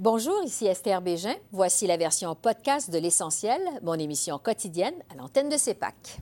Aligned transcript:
Bonjour, 0.00 0.44
ici 0.44 0.64
Esther 0.64 1.02
Bégin. 1.02 1.34
Voici 1.50 1.88
la 1.88 1.96
version 1.96 2.32
podcast 2.36 2.88
de 2.88 2.98
L'Essentiel, 3.00 3.60
mon 3.82 3.94
émission 3.94 4.38
quotidienne 4.38 4.94
à 5.12 5.16
l'antenne 5.16 5.48
de 5.48 5.56
CEPAC. 5.56 6.20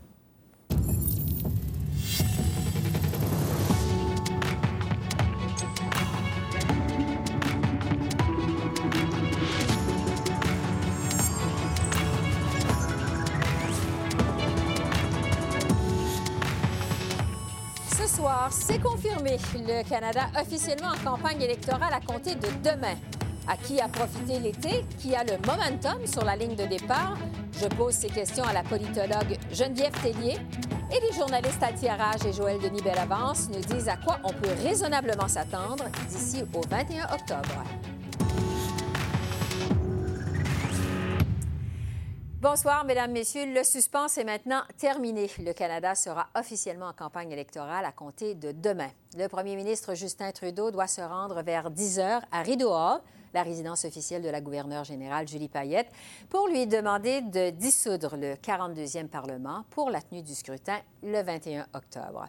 Ce 17.90 18.06
soir, 18.06 18.48
c'est 18.50 18.80
confirmé. 18.80 19.36
Le 19.54 19.86
Canada 19.86 20.28
officiellement 20.40 20.88
en 20.88 21.10
campagne 21.10 21.42
électorale 21.42 21.92
à 21.92 22.00
compter 22.00 22.36
de 22.36 22.48
demain. 22.64 22.96
À 23.48 23.56
qui 23.56 23.80
a 23.80 23.86
profité 23.86 24.40
l'été? 24.40 24.84
Qui 24.98 25.14
a 25.14 25.22
le 25.22 25.38
momentum 25.46 26.04
sur 26.04 26.24
la 26.24 26.34
ligne 26.34 26.56
de 26.56 26.66
départ? 26.66 27.16
Je 27.52 27.66
pose 27.68 27.94
ces 27.94 28.08
questions 28.08 28.42
à 28.42 28.52
la 28.52 28.64
politologue 28.64 29.38
Geneviève 29.52 29.92
Tellier. 30.02 30.36
Et 30.92 31.00
les 31.00 31.12
journalistes 31.16 31.62
Altiarage 31.62 32.26
et 32.26 32.32
Joël 32.32 32.58
Denis 32.60 32.82
Bellavance 32.82 33.48
nous 33.48 33.60
disent 33.60 33.88
à 33.88 33.96
quoi 33.96 34.18
on 34.24 34.32
peut 34.32 34.50
raisonnablement 34.64 35.28
s'attendre 35.28 35.84
d'ici 36.08 36.42
au 36.54 36.60
21 36.68 37.04
octobre. 37.14 37.64
Bonsoir, 42.40 42.84
Mesdames, 42.84 43.12
Messieurs. 43.12 43.52
Le 43.52 43.64
suspense 43.64 44.18
est 44.18 44.24
maintenant 44.24 44.62
terminé. 44.76 45.30
Le 45.38 45.52
Canada 45.52 45.94
sera 45.94 46.26
officiellement 46.36 46.86
en 46.86 46.92
campagne 46.92 47.32
électorale 47.32 47.84
à 47.84 47.92
compter 47.92 48.34
de 48.34 48.52
demain. 48.52 48.90
Le 49.16 49.28
premier 49.28 49.56
ministre 49.56 49.94
Justin 49.94 50.30
Trudeau 50.32 50.70
doit 50.70 50.86
se 50.86 51.00
rendre 51.00 51.42
vers 51.42 51.70
10 51.70 51.98
heures 51.98 52.22
à 52.30 52.42
Rideau 52.42 52.72
Hall, 52.72 53.00
la 53.34 53.42
résidence 53.42 53.84
officielle 53.84 54.22
de 54.22 54.28
la 54.28 54.40
gouverneure 54.40 54.84
générale 54.84 55.28
Julie 55.28 55.48
Payette, 55.48 55.90
pour 56.28 56.48
lui 56.48 56.66
demander 56.66 57.20
de 57.20 57.50
dissoudre 57.50 58.16
le 58.16 58.34
42e 58.34 59.08
Parlement 59.08 59.64
pour 59.70 59.90
la 59.90 60.00
tenue 60.00 60.22
du 60.22 60.34
scrutin 60.34 60.78
le 61.02 61.22
21 61.22 61.66
octobre. 61.74 62.26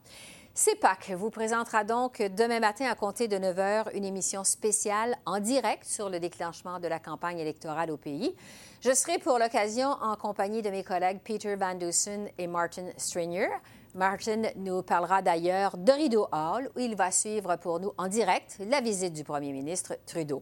CEPAC 0.58 1.12
vous 1.12 1.30
présentera 1.30 1.84
donc 1.84 2.20
demain 2.20 2.60
matin 2.60 2.90
à 2.90 2.96
compter 2.96 3.28
de 3.28 3.38
9 3.38 3.60
heures 3.60 3.90
une 3.94 4.04
émission 4.04 4.44
spéciale 4.44 5.16
en 5.28 5.40
direct 5.40 5.86
sur 5.86 6.10
le 6.10 6.20
déclenchement 6.20 6.80
de 6.80 6.88
la 6.88 6.98
campagne 6.98 7.38
électorale 7.38 7.92
au 7.92 7.98
pays. 7.98 8.34
Je 8.82 8.92
serai 8.92 9.20
pour 9.20 9.38
l'occasion 9.38 9.90
en 10.02 10.16
compagnie 10.16 10.64
de 10.64 10.72
mes 10.72 10.84
collègues 10.84 11.20
Peter 11.24 11.56
Van 11.56 11.76
Dusen 11.76 12.28
et 12.40 12.48
Martin 12.48 12.90
Strainier. 12.98 13.50
Martin 13.94 14.42
nous 14.56 14.82
parlera 14.82 15.22
d'ailleurs 15.22 15.78
de 15.78 15.92
Rideau 15.92 16.28
Hall, 16.32 16.72
où 16.76 16.80
il 16.80 16.96
va 16.96 17.12
suivre 17.12 17.56
pour 17.58 17.80
nous 17.80 17.94
en 17.96 18.08
direct 18.08 18.58
la 18.68 18.82
visite 18.82 19.14
du 19.14 19.24
premier 19.24 19.52
ministre 19.52 19.96
Trudeau. 20.08 20.42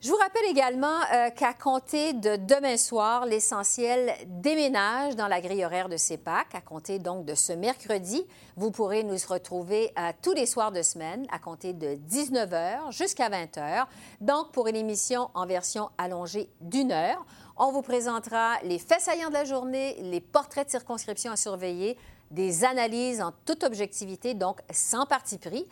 Je 0.00 0.10
vous 0.10 0.16
rappelle 0.16 0.44
également 0.48 1.00
euh, 1.12 1.30
qu'à 1.30 1.52
compter 1.52 2.12
de 2.12 2.36
demain 2.36 2.76
soir, 2.76 3.26
l'essentiel 3.26 4.14
déménage 4.26 5.16
dans 5.16 5.26
la 5.26 5.40
grille 5.40 5.64
horaire 5.64 5.88
de 5.88 5.96
CEPAC. 5.96 6.54
À 6.54 6.60
compter 6.60 7.00
donc 7.00 7.24
de 7.24 7.34
ce 7.34 7.52
mercredi, 7.52 8.24
vous 8.56 8.70
pourrez 8.70 9.02
nous 9.02 9.16
retrouver 9.28 9.90
euh, 9.98 10.12
tous 10.22 10.34
les 10.34 10.46
soirs 10.46 10.70
de 10.70 10.82
semaine 10.82 11.26
à 11.32 11.40
compter 11.40 11.72
de 11.72 11.96
19h 12.08 12.92
jusqu'à 12.92 13.28
20h. 13.28 13.86
Donc, 14.20 14.52
pour 14.52 14.68
une 14.68 14.76
émission 14.76 15.30
en 15.34 15.46
version 15.46 15.90
allongée 15.98 16.48
d'une 16.60 16.92
heure, 16.92 17.26
on 17.56 17.72
vous 17.72 17.82
présentera 17.82 18.54
les 18.62 18.78
faits 18.78 19.00
saillants 19.00 19.30
de 19.30 19.34
la 19.34 19.44
journée, 19.44 19.96
les 20.00 20.20
portraits 20.20 20.66
de 20.66 20.70
circonscription 20.70 21.32
à 21.32 21.36
surveiller, 21.36 21.98
des 22.30 22.64
analyses 22.64 23.20
en 23.20 23.32
toute 23.44 23.64
objectivité, 23.64 24.34
donc 24.34 24.60
sans 24.70 25.06
parti 25.06 25.38
pris. 25.38 25.66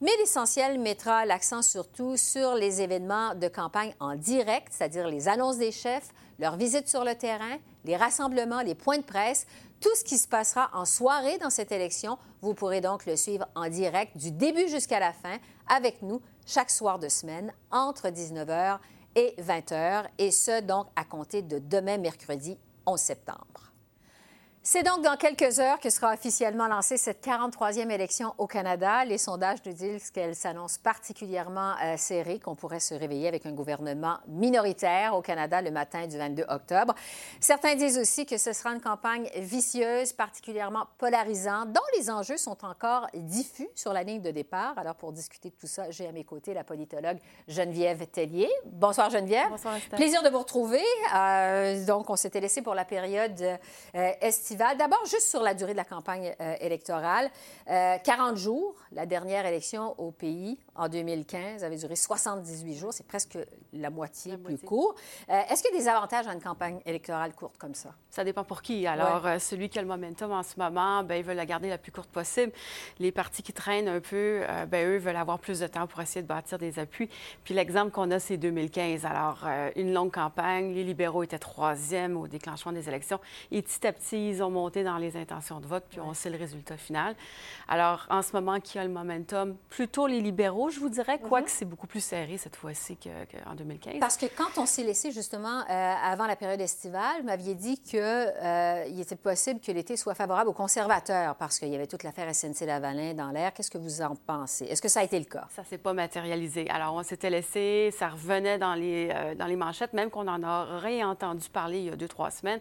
Mais 0.00 0.12
l'essentiel 0.20 0.78
mettra 0.78 1.24
l'accent 1.26 1.60
surtout 1.60 2.16
sur 2.16 2.54
les 2.54 2.80
événements 2.80 3.34
de 3.34 3.48
campagne 3.48 3.94
en 3.98 4.14
direct, 4.14 4.68
c'est-à-dire 4.70 5.08
les 5.08 5.26
annonces 5.26 5.58
des 5.58 5.72
chefs, 5.72 6.10
leurs 6.38 6.56
visites 6.56 6.88
sur 6.88 7.02
le 7.02 7.16
terrain, 7.16 7.58
les 7.84 7.96
rassemblements, 7.96 8.60
les 8.60 8.76
points 8.76 8.98
de 8.98 9.02
presse, 9.02 9.44
tout 9.80 9.94
ce 9.96 10.04
qui 10.04 10.16
se 10.16 10.28
passera 10.28 10.70
en 10.72 10.84
soirée 10.84 11.38
dans 11.38 11.50
cette 11.50 11.72
élection. 11.72 12.16
Vous 12.42 12.54
pourrez 12.54 12.80
donc 12.80 13.06
le 13.06 13.16
suivre 13.16 13.48
en 13.56 13.68
direct 13.68 14.16
du 14.16 14.30
début 14.30 14.68
jusqu'à 14.68 15.00
la 15.00 15.12
fin 15.12 15.38
avec 15.66 16.00
nous 16.02 16.22
chaque 16.46 16.70
soir 16.70 17.00
de 17.00 17.08
semaine 17.08 17.52
entre 17.72 18.06
19h 18.06 18.78
et 19.16 19.34
20h, 19.40 20.04
et 20.18 20.30
ce 20.30 20.60
donc 20.60 20.86
à 20.94 21.04
compter 21.04 21.42
de 21.42 21.58
demain 21.58 21.98
mercredi 21.98 22.56
11 22.86 23.00
septembre. 23.00 23.67
C'est 24.70 24.82
donc 24.82 25.00
dans 25.00 25.16
quelques 25.16 25.60
heures 25.60 25.80
que 25.80 25.88
sera 25.88 26.12
officiellement 26.12 26.68
lancée 26.68 26.98
cette 26.98 27.24
43e 27.24 27.88
élection 27.88 28.34
au 28.36 28.46
Canada. 28.46 29.02
Les 29.06 29.16
sondages 29.16 29.60
nous 29.64 29.72
disent 29.72 30.10
qu'elle 30.10 30.36
s'annonce 30.36 30.76
particulièrement 30.76 31.72
euh, 31.82 31.96
serrée, 31.96 32.38
qu'on 32.38 32.54
pourrait 32.54 32.78
se 32.78 32.92
réveiller 32.92 33.28
avec 33.28 33.46
un 33.46 33.52
gouvernement 33.52 34.18
minoritaire 34.26 35.14
au 35.14 35.22
Canada 35.22 35.62
le 35.62 35.70
matin 35.70 36.06
du 36.06 36.18
22 36.18 36.44
octobre. 36.50 36.94
Certains 37.40 37.76
disent 37.76 37.96
aussi 37.96 38.26
que 38.26 38.36
ce 38.36 38.52
sera 38.52 38.74
une 38.74 38.82
campagne 38.82 39.30
vicieuse, 39.36 40.12
particulièrement 40.12 40.84
polarisante, 40.98 41.72
dont 41.72 41.80
les 41.96 42.10
enjeux 42.10 42.36
sont 42.36 42.62
encore 42.62 43.06
diffus 43.14 43.70
sur 43.74 43.94
la 43.94 44.02
ligne 44.02 44.20
de 44.20 44.32
départ. 44.32 44.74
Alors, 44.76 44.96
pour 44.96 45.12
discuter 45.12 45.48
de 45.48 45.54
tout 45.54 45.66
ça, 45.66 45.90
j'ai 45.90 46.06
à 46.06 46.12
mes 46.12 46.24
côtés 46.24 46.52
la 46.52 46.64
politologue 46.64 47.16
Geneviève 47.48 48.06
Tellier. 48.08 48.50
Bonsoir, 48.66 49.08
Geneviève. 49.08 49.48
Bonsoir. 49.48 49.76
Plaisir 49.92 50.22
de 50.22 50.28
vous 50.28 50.40
retrouver. 50.40 50.84
Euh, 51.16 51.86
donc, 51.86 52.10
on 52.10 52.16
s'était 52.16 52.40
laissé 52.40 52.60
pour 52.60 52.74
la 52.74 52.84
période 52.84 53.40
euh, 53.94 54.12
estivale. 54.20 54.57
D'abord, 54.58 55.04
juste 55.06 55.28
sur 55.28 55.40
la 55.40 55.54
durée 55.54 55.70
de 55.72 55.76
la 55.76 55.84
campagne 55.84 56.34
euh, 56.40 56.54
électorale. 56.60 57.30
Euh, 57.70 57.96
40 58.02 58.36
jours, 58.36 58.74
la 58.90 59.06
dernière 59.06 59.46
élection 59.46 59.94
au 60.00 60.10
pays 60.10 60.58
en 60.74 60.88
2015 60.88 61.62
avait 61.62 61.76
duré 61.76 61.94
78 61.94 62.74
jours. 62.74 62.92
C'est 62.92 63.06
presque 63.06 63.38
la 63.72 63.90
moitié 63.90 64.32
La 64.32 64.38
plus 64.38 64.50
moitié. 64.54 64.66
court. 64.68 64.96
Euh, 65.30 65.40
Est-ce 65.48 65.62
qu'il 65.62 65.72
y 65.72 65.76
a 65.76 65.80
des 65.80 65.88
avantages 65.88 66.26
à 66.26 66.32
une 66.32 66.40
campagne 66.42 66.80
électorale 66.86 67.34
courte 67.34 67.56
comme 67.56 67.74
ça? 67.76 67.90
Ça 68.10 68.24
dépend 68.24 68.42
pour 68.42 68.60
qui. 68.62 68.84
Alors, 68.88 69.26
euh, 69.26 69.38
celui 69.38 69.68
qui 69.68 69.78
a 69.78 69.82
le 69.82 69.86
momentum 69.88 70.32
en 70.32 70.42
ce 70.42 70.58
moment, 70.58 71.04
ben, 71.04 71.14
ils 71.14 71.24
veulent 71.24 71.36
la 71.36 71.46
garder 71.46 71.68
la 71.68 71.78
plus 71.78 71.92
courte 71.92 72.10
possible. 72.10 72.52
Les 72.98 73.12
partis 73.12 73.44
qui 73.44 73.52
traînent 73.52 73.88
un 73.88 74.00
peu, 74.00 74.42
ben, 74.68 74.88
eux 74.88 74.98
veulent 74.98 75.14
avoir 75.16 75.38
plus 75.38 75.60
de 75.60 75.68
temps 75.68 75.86
pour 75.86 76.00
essayer 76.00 76.22
de 76.22 76.26
bâtir 76.26 76.58
des 76.58 76.80
appuis. 76.80 77.08
Puis 77.44 77.54
l'exemple 77.54 77.92
qu'on 77.92 78.10
a, 78.10 78.18
c'est 78.18 78.36
2015. 78.38 79.04
Alors, 79.06 79.46
une 79.76 79.92
longue 79.92 80.12
campagne. 80.12 80.74
Les 80.74 80.82
libéraux 80.82 81.22
étaient 81.22 81.38
troisième 81.38 82.16
au 82.16 82.26
déclenchement 82.26 82.72
des 82.72 82.88
élections. 82.88 83.20
Et 83.52 83.62
petit 83.62 83.86
à 83.86 83.92
petit, 83.92 84.30
ils 84.30 84.42
ont 84.42 84.47
monté 84.50 84.84
dans 84.84 84.96
les 84.98 85.16
intentions 85.16 85.60
de 85.60 85.66
vote, 85.66 85.84
puis 85.90 86.00
on 86.00 86.14
sait 86.14 86.30
le 86.30 86.38
résultat 86.38 86.76
final. 86.76 87.14
Alors, 87.68 88.06
en 88.10 88.22
ce 88.22 88.32
moment, 88.32 88.60
qui 88.60 88.78
a 88.78 88.84
le 88.84 88.90
momentum? 88.90 89.56
Plutôt 89.68 90.06
les 90.06 90.20
libéraux, 90.20 90.70
je 90.70 90.80
vous 90.80 90.88
dirais, 90.88 91.18
quoique 91.18 91.50
c'est 91.50 91.64
beaucoup 91.64 91.86
plus 91.86 92.00
serré 92.04 92.38
cette 92.38 92.56
fois-ci 92.56 92.96
que- 92.96 93.08
qu'en 93.44 93.54
2015. 93.54 93.94
Parce 94.00 94.16
que 94.16 94.26
quand 94.26 94.58
on 94.58 94.66
s'est 94.66 94.84
laissé 94.84 95.10
justement 95.12 95.60
euh, 95.70 95.94
avant 96.02 96.26
la 96.26 96.36
période 96.36 96.60
estivale, 96.60 97.20
vous 97.20 97.26
m'aviez 97.26 97.54
dit 97.54 97.78
qu'il 97.78 99.00
était 99.00 99.16
possible 99.16 99.60
que 99.60 99.72
l'été 99.72 99.96
soit 99.96 100.14
favorable 100.14 100.50
aux 100.50 100.54
conservateurs 100.54 101.34
parce 101.36 101.58
qu'il 101.58 101.68
y 101.68 101.74
avait 101.74 101.86
toute 101.86 102.02
l'affaire 102.02 102.28
SNC-Lavalin 102.32 103.14
dans 103.14 103.30
l'air. 103.30 103.52
Qu'est-ce 103.52 103.70
que 103.70 103.78
vous 103.78 104.02
en 104.02 104.14
pensez? 104.14 104.64
Est-ce 104.66 104.82
que 104.82 104.88
ça 104.88 105.00
a 105.00 105.04
été 105.04 105.18
le 105.18 105.24
cas? 105.24 105.46
Ça 105.54 105.64
s'est 105.64 105.78
pas 105.78 105.92
matérialisé. 105.92 106.68
Alors, 106.70 106.94
on 106.94 107.02
s'était 107.02 107.30
laissé, 107.30 107.90
ça 107.96 108.08
revenait 108.08 108.58
dans 108.58 108.74
les, 108.74 109.10
euh, 109.14 109.34
dans 109.34 109.46
les 109.46 109.56
manchettes, 109.56 109.92
même 109.92 110.10
qu'on 110.10 110.28
en 110.28 110.42
aurait 110.42 111.02
entendu 111.02 111.48
parler 111.48 111.78
il 111.78 111.84
y 111.86 111.90
a 111.90 111.96
deux, 111.96 112.08
trois 112.08 112.30
semaines. 112.30 112.60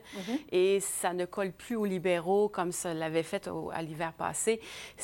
Et 0.51 0.79
ça 0.79 1.13
ne 1.13 1.25
colle 1.25 1.51
plus 1.51 1.66
aux 1.75 1.85
libéraux 1.85 2.50
comme 2.50 2.72
ça 2.72 2.94
l'avait 2.94 3.23
fait 3.23 3.47
au- 3.47 3.69
à 3.72 3.81
l'hiver 3.81 4.13
passé. 4.13 4.61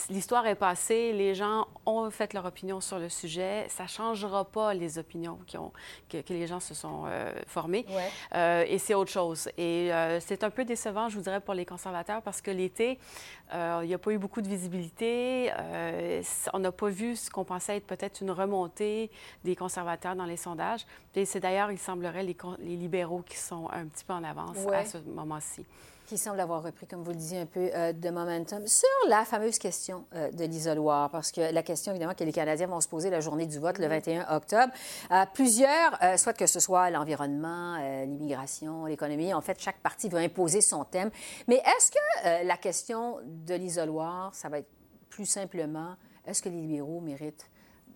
L'histoire 0.10 0.46
est 0.48 0.56
passée, 0.56 1.14
les 1.14 1.36
gens 1.36 1.68
ont 1.86 2.10
fait 2.10 2.34
leur 2.34 2.46
opinion 2.46 2.80
sur 2.82 3.00
le 3.00 3.10
sujet. 3.10 3.66
Ça 3.70 3.88
changera 3.88 4.46
pas 4.46 4.74
les 4.74 4.98
opinions 4.98 5.40
qui 5.46 5.58
ont, 5.58 5.72
que, 6.10 6.22
que 6.22 6.34
les 6.34 6.48
gens 6.48 6.60
se 6.60 6.74
sont 6.74 7.04
euh, 7.08 7.34
formées. 7.48 7.86
Ouais. 7.90 8.10
Euh, 8.36 8.66
et 8.68 8.78
c'est 8.78 8.94
autre 8.94 9.12
chose. 9.12 9.50
Et 9.58 9.94
euh, 9.94 10.20
c'est 10.20 10.44
un 10.44 10.50
peu 10.50 10.66
décevant, 10.66 11.10
je 11.10 11.16
vous 11.18 11.24
dirais, 11.24 11.42
pour 11.42 11.54
les 11.54 11.66
conservateurs 11.66 12.22
parce 12.22 12.42
que 12.42 12.52
l'été, 12.52 13.00
euh, 13.54 13.80
il 13.84 13.88
n'y 13.88 13.94
a 13.94 13.98
pas 14.00 14.12
eu 14.12 14.18
beaucoup 14.18 14.42
de 14.42 14.48
visibilité. 14.48 15.52
On 16.54 16.60
n'a 16.60 16.72
pas 16.72 16.90
vu 16.90 17.16
ce 17.16 17.30
qu'on 17.30 17.44
pensait 17.44 17.78
être 17.78 17.88
peut-être 17.88 18.22
une 18.22 18.32
remontée 18.32 19.12
des 19.44 19.56
conservateurs 19.56 20.16
dans 20.16 20.26
les 20.26 20.38
sondages. 20.38 20.86
Et 21.16 21.26
c'est 21.26 21.40
d'ailleurs, 21.40 21.72
il 21.72 21.78
semblerait, 21.80 22.24
les, 22.24 22.36
libéraux 22.76 23.22
qui 23.26 23.38
sont 23.38 23.70
un 23.72 23.86
petit 23.86 24.04
peu 24.04 24.14
en 24.14 24.24
avance 24.24 24.58
Ouais. 24.66 24.78
à 24.78 24.86
ce 24.86 24.98
moment-ci. 25.00 25.66
Qui 26.06 26.18
semble 26.18 26.40
avoir 26.40 26.64
repris, 26.64 26.86
comme 26.88 27.04
vous 27.04 27.12
le 27.12 27.18
disiez, 27.18 27.40
un 27.40 27.46
peu 27.46 27.70
euh, 27.74 27.94
de 27.94 28.10
momentum. 28.10 28.66
Sur 28.68 28.88
la 29.08 29.26
fameuse 29.26 29.58
question 29.58 30.06
euh, 30.14 30.32
de 30.32 30.46
l'isoloir, 30.46 31.10
parce 31.10 31.32
que 31.32 31.54
la 31.54 31.64
question, 31.64 31.92
évidemment, 31.92 32.14
que 32.14 32.24
les 32.24 32.32
Canadiens 32.32 32.68
vont 32.68 32.82
se 32.82 32.88
poser 32.88 33.10
la 33.10 33.22
journée 33.22 33.46
du 33.46 33.60
vote, 33.60 33.78
le 33.78 33.88
21 33.88 34.36
octobre, 34.36 34.74
euh, 35.12 35.26
plusieurs, 35.34 35.98
soit 36.18 36.34
que 36.34 36.46
ce 36.46 36.60
soit 36.60 36.90
l'environnement, 36.90 37.78
l'immigration, 38.06 38.86
l'économie, 38.86 39.34
en 39.34 39.42
fait, 39.42 39.60
chaque 39.60 39.80
parti 39.80 40.10
veut 40.10 40.20
imposer 40.20 40.62
son 40.62 40.84
thème. 40.84 41.10
Mais 41.48 41.56
est-ce 41.56 41.92
que 41.92 42.46
la 42.46 42.58
question 42.58 43.18
de 43.26 43.56
l'isoloir, 43.56 44.34
ça 44.36 44.50
va 44.50 44.60
être 44.60 44.70
plus 45.10 45.26
simplement, 45.26 45.96
est-ce 46.26 46.42
que 46.42 46.50
les 46.50 46.62
libéraux 46.62 47.02
méritent 47.02 47.50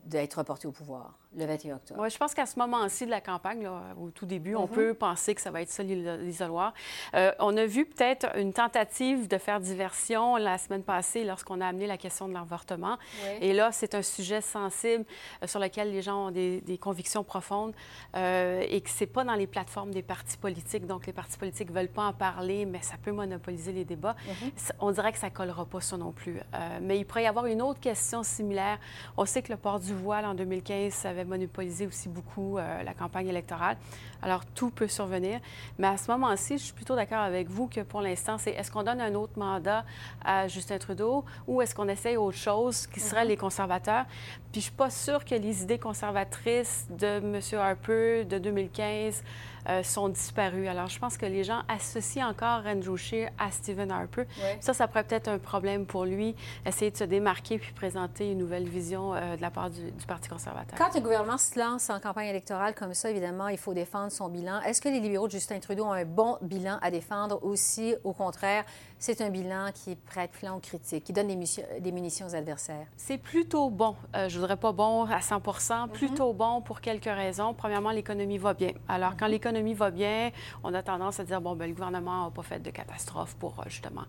d'être 0.06 0.36
reportés 0.36 0.68
au 0.68 0.72
pouvoir? 0.72 1.18
Le 1.36 1.46
21 1.46 1.76
octobre. 1.76 2.02
Oui, 2.02 2.10
je 2.10 2.18
pense 2.18 2.34
qu'à 2.34 2.46
ce 2.46 2.58
moment-ci 2.58 3.06
de 3.06 3.12
la 3.12 3.22
campagne, 3.22 3.68
au 4.02 4.10
tout 4.12 4.26
début, 4.26 4.56
on 4.56 4.64
mhm. 4.64 4.70
peut 4.70 4.94
penser 4.94 5.36
que 5.36 5.42
ça 5.42 5.52
va 5.52 5.62
être 5.62 5.70
ça 5.70 5.84
l'isoloir. 5.84 6.74
Euh, 7.14 7.32
on 7.40 7.56
a 7.58 7.66
vu 7.66 7.86
peut-être 7.86 8.38
une 8.38 8.54
tentative 8.54 9.28
de 9.28 9.38
faire 9.38 9.60
diversion 9.60 10.38
la 10.38 10.58
semaine 10.58 10.84
passée 10.84 11.24
lorsqu'on 11.24 11.62
a 11.62 11.68
amené 11.68 11.88
la 11.88 11.98
question 11.98 12.28
de 12.28 12.34
l'avortement. 12.34 12.98
Et 13.42 13.54
là, 13.54 13.72
c'est 13.72 13.96
un 13.96 14.02
sujet 14.02 14.42
sensible 14.42 15.06
euh, 15.44 15.48
sur 15.48 15.60
lequel 15.60 15.92
les 15.92 16.02
gens 16.02 16.28
ont 16.28 16.32
des, 16.32 16.80
convictions 16.80 17.24
profondes 17.24 17.74
euh, 18.16 18.64
et 18.70 18.82
que 18.82 18.90
c'est 18.90 19.08
pas 19.08 19.24
dans 19.24 19.34
les 19.34 19.48
plateformes 19.48 19.92
des 19.92 20.04
partis 20.04 20.38
politiques. 20.38 20.86
Donc, 20.86 21.08
les 21.08 21.14
partis 21.14 21.38
politiques 21.38 21.72
veulent 21.72 21.88
pas 21.88 22.04
en 22.04 22.14
parler, 22.14 22.66
mais 22.66 22.82
ça 22.82 22.96
peut 23.02 23.12
monopoliser 23.12 23.72
les 23.72 23.84
débats. 23.84 24.16
Mhm. 24.28 24.52
On 24.80 24.92
dirait 24.92 25.12
que 25.12 25.18
ça 25.18 25.30
collera 25.30 25.66
pas 25.66 25.82
ça 25.82 25.98
non 25.98 26.12
plus. 26.12 26.40
mais 26.82 27.00
il 27.00 27.06
pourrait 27.06 27.24
y 27.24 27.28
avoir 27.28 27.46
une 27.46 27.62
autre 27.62 27.80
question 27.80 28.24
similaire. 28.24 28.80
On 29.18 29.26
sait 29.26 29.42
que 29.42 29.52
le 29.52 29.58
port 29.58 29.80
du 29.80 29.94
voile 29.94 30.26
en 30.26 30.34
2015, 30.34 30.94
ça 30.94 31.12
avait 31.18 31.30
monopolisé 31.30 31.88
aussi 31.88 32.10
beaucoup 32.10 32.58
euh, 32.58 32.84
la 32.84 32.94
campagne 32.94 33.28
électorale. 33.28 33.78
Alors, 34.22 34.46
tout 34.46 34.70
peut 34.70 34.88
survenir. 34.88 35.40
Mais 35.78 35.88
à 35.88 35.98
ce 35.98 36.10
moment-ci, 36.12 36.58
je 36.58 36.64
suis 36.64 36.74
plutôt 36.74 36.96
d'accord 36.96 37.20
avec 37.20 37.50
vous 37.50 37.68
que 37.68 37.82
pour 37.82 38.02
l'instant, 38.02 38.38
c'est 38.38 38.52
est-ce 38.52 38.72
qu'on 38.72 38.84
donne 38.84 39.02
un 39.02 39.14
autre 39.16 39.38
mandat 39.38 39.86
à 40.24 40.48
Justin 40.48 40.78
Trudeau 40.78 41.26
ou 41.48 41.62
est-ce 41.62 41.76
qu'on 41.76 41.88
essaye 41.88 42.18
autre 42.18 42.38
chose 42.38 42.88
qui 42.88 43.00
serait 43.00 43.26
mm-hmm. 43.26 43.28
les 43.28 43.38
conservateurs? 43.38 44.06
Puis 44.52 44.54
je 44.54 44.58
ne 44.60 44.62
suis 44.64 44.72
pas 44.72 44.90
sûre 44.90 45.26
que 45.26 45.36
les 45.36 45.64
idées 45.64 45.80
conservatrices 45.80 46.88
de 46.90 47.18
M. 47.18 47.40
Harper 47.60 48.26
de 48.26 48.38
2015 48.38 49.24
euh, 49.70 49.84
sont 49.84 50.10
disparus. 50.10 50.68
Alors, 50.68 50.88
je 50.88 51.00
pense 51.00 51.18
que 51.18 51.26
les 51.26 51.44
gens 51.44 51.62
associent 51.68 52.28
encore 52.28 52.64
Andrew 52.66 52.96
Scheer 52.96 53.30
à 53.38 53.52
Stephen 53.52 53.92
Harper. 53.92 54.24
Ça, 54.60 54.74
ça 54.74 54.88
pourrait 54.88 55.04
peut-être 55.04 55.28
un 55.28 55.40
problème 55.40 55.86
pour 55.86 56.06
lui, 56.06 56.36
essayer 56.66 56.92
de 56.92 56.98
se 56.98 57.04
démarquer 57.04 57.58
puis 57.58 57.74
présenter 57.74 58.32
une 58.32 58.38
nouvelle 58.38 58.68
vision 58.68 59.14
euh, 59.14 59.36
de 59.36 59.42
la 59.42 59.52
part 59.52 59.70
du, 59.70 59.82
Parti 60.08 60.30
conservateur. 60.30 60.78
Quand 60.78 60.96
un 60.96 61.02
gouvernement 61.02 61.38
se 61.38 61.60
lance 61.60 61.90
en 61.90 62.00
campagne 62.00 62.28
électorale 62.28 62.74
comme 62.74 62.94
ça, 62.94 63.10
évidemment, 63.10 63.50
il 63.50 63.58
faut 63.58 63.74
défendre 63.74 64.10
son 64.10 64.30
bilan. 64.30 64.62
Est-ce 64.62 64.82
que 64.82 64.88
les 64.88 65.02
libéraux 65.02 65.28
de 65.28 65.34
Justin 65.34 65.60
Trudeau 65.60 65.84
ont 65.84 65.92
un 65.92 66.06
bon 66.06 66.38
bilan 66.42 66.78
à 66.82 66.90
défendre 66.90 67.44
aussi, 67.44 67.96
au 68.06 68.14
contraire, 68.14 68.64
c'est 69.00 69.22
un 69.22 69.30
bilan 69.30 69.68
qui 69.74 69.96
prête 69.96 70.32
flanc 70.34 70.58
aux 70.58 70.60
critiques, 70.60 71.04
qui 71.04 71.14
donne 71.14 71.28
des, 71.28 71.92
munitions 71.92 72.28
aux 72.28 72.36
adversaires? 72.36 72.88
C'est 72.96 73.18
plutôt 73.18 73.70
bon. 73.70 73.96
Euh, 74.16 74.28
je 74.28 74.36
ne 74.36 74.40
voudrais 74.40 74.58
pas 74.58 74.72
bon 74.72 75.04
à 75.06 75.22
100 75.22 75.36
mhm. 75.40 75.90
plutôt 75.90 76.34
bon 76.34 76.62
pour 76.62 76.82
quelques 76.82 77.06
raisons. 77.06 77.54
Premièrement, 77.54 77.92
l'économie 77.92 78.38
va 78.38 78.54
bien. 78.54 78.72
Alors, 78.88 79.16
quand 79.18 79.26
mhm. 79.26 79.32
l'économie 79.32 79.74
va 79.76 79.92
bien, 79.92 80.32
on 80.64 80.74
a 80.74 80.82
tendance 80.82 81.20
à 81.20 81.24
dire, 81.24 81.42
bon, 81.42 81.56
ben, 81.56 81.68
le 81.68 81.74
gouvernement 81.74 82.26
n'a 82.26 82.32
pas 82.32 82.42
fait 82.42 82.60
de 82.60 82.72
catastrophe 82.72 83.36
pour, 83.36 83.60
euh, 83.60 83.64
justement, 83.68 84.06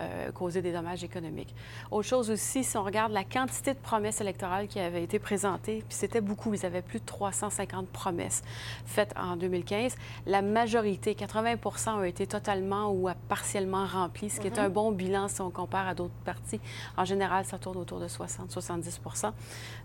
euh, 0.00 0.32
causer 0.32 0.60
des 0.60 0.72
dommages 0.72 1.04
économiques. 1.04 1.54
Autre 1.90 2.08
chose 2.08 2.30
aussi, 2.30 2.64
si 2.64 2.76
on 2.76 2.82
regarde 2.82 3.12
la 3.12 3.24
quantité 3.24 3.74
de 3.74 3.78
promesses 3.78 4.20
électorales 4.20 4.66
qui 4.66 4.80
avaient 4.80 5.04
été 5.04 5.18
présentées, 5.18 5.84
puis 5.88 5.96
c'était 5.96 6.20
beaucoup, 6.20 6.52
ils 6.52 6.66
avaient 6.66 6.82
plus 6.82 6.98
de 6.98 7.04
350 7.04 7.88
promesses 7.88 8.42
faites 8.86 9.14
en 9.16 9.36
2015, 9.36 9.94
la 10.26 10.42
majorité, 10.42 11.14
80% 11.14 11.90
ont 11.90 12.04
été 12.04 12.26
totalement 12.26 12.92
ou 12.92 13.08
partiellement 13.28 13.86
remplies 13.86 14.31
ce 14.32 14.40
qui 14.40 14.46
est 14.46 14.58
un 14.58 14.68
mhm. 14.68 14.74
bon 14.74 14.92
bilan 14.92 15.28
si 15.28 15.40
on 15.40 15.50
compare 15.50 15.88
à 15.88 15.94
d'autres 15.94 16.12
partis. 16.24 16.60
En 16.96 17.04
général, 17.04 17.44
ça 17.44 17.58
tourne 17.58 17.76
autour 17.76 18.00
de 18.00 18.08
60-70% 18.08 19.32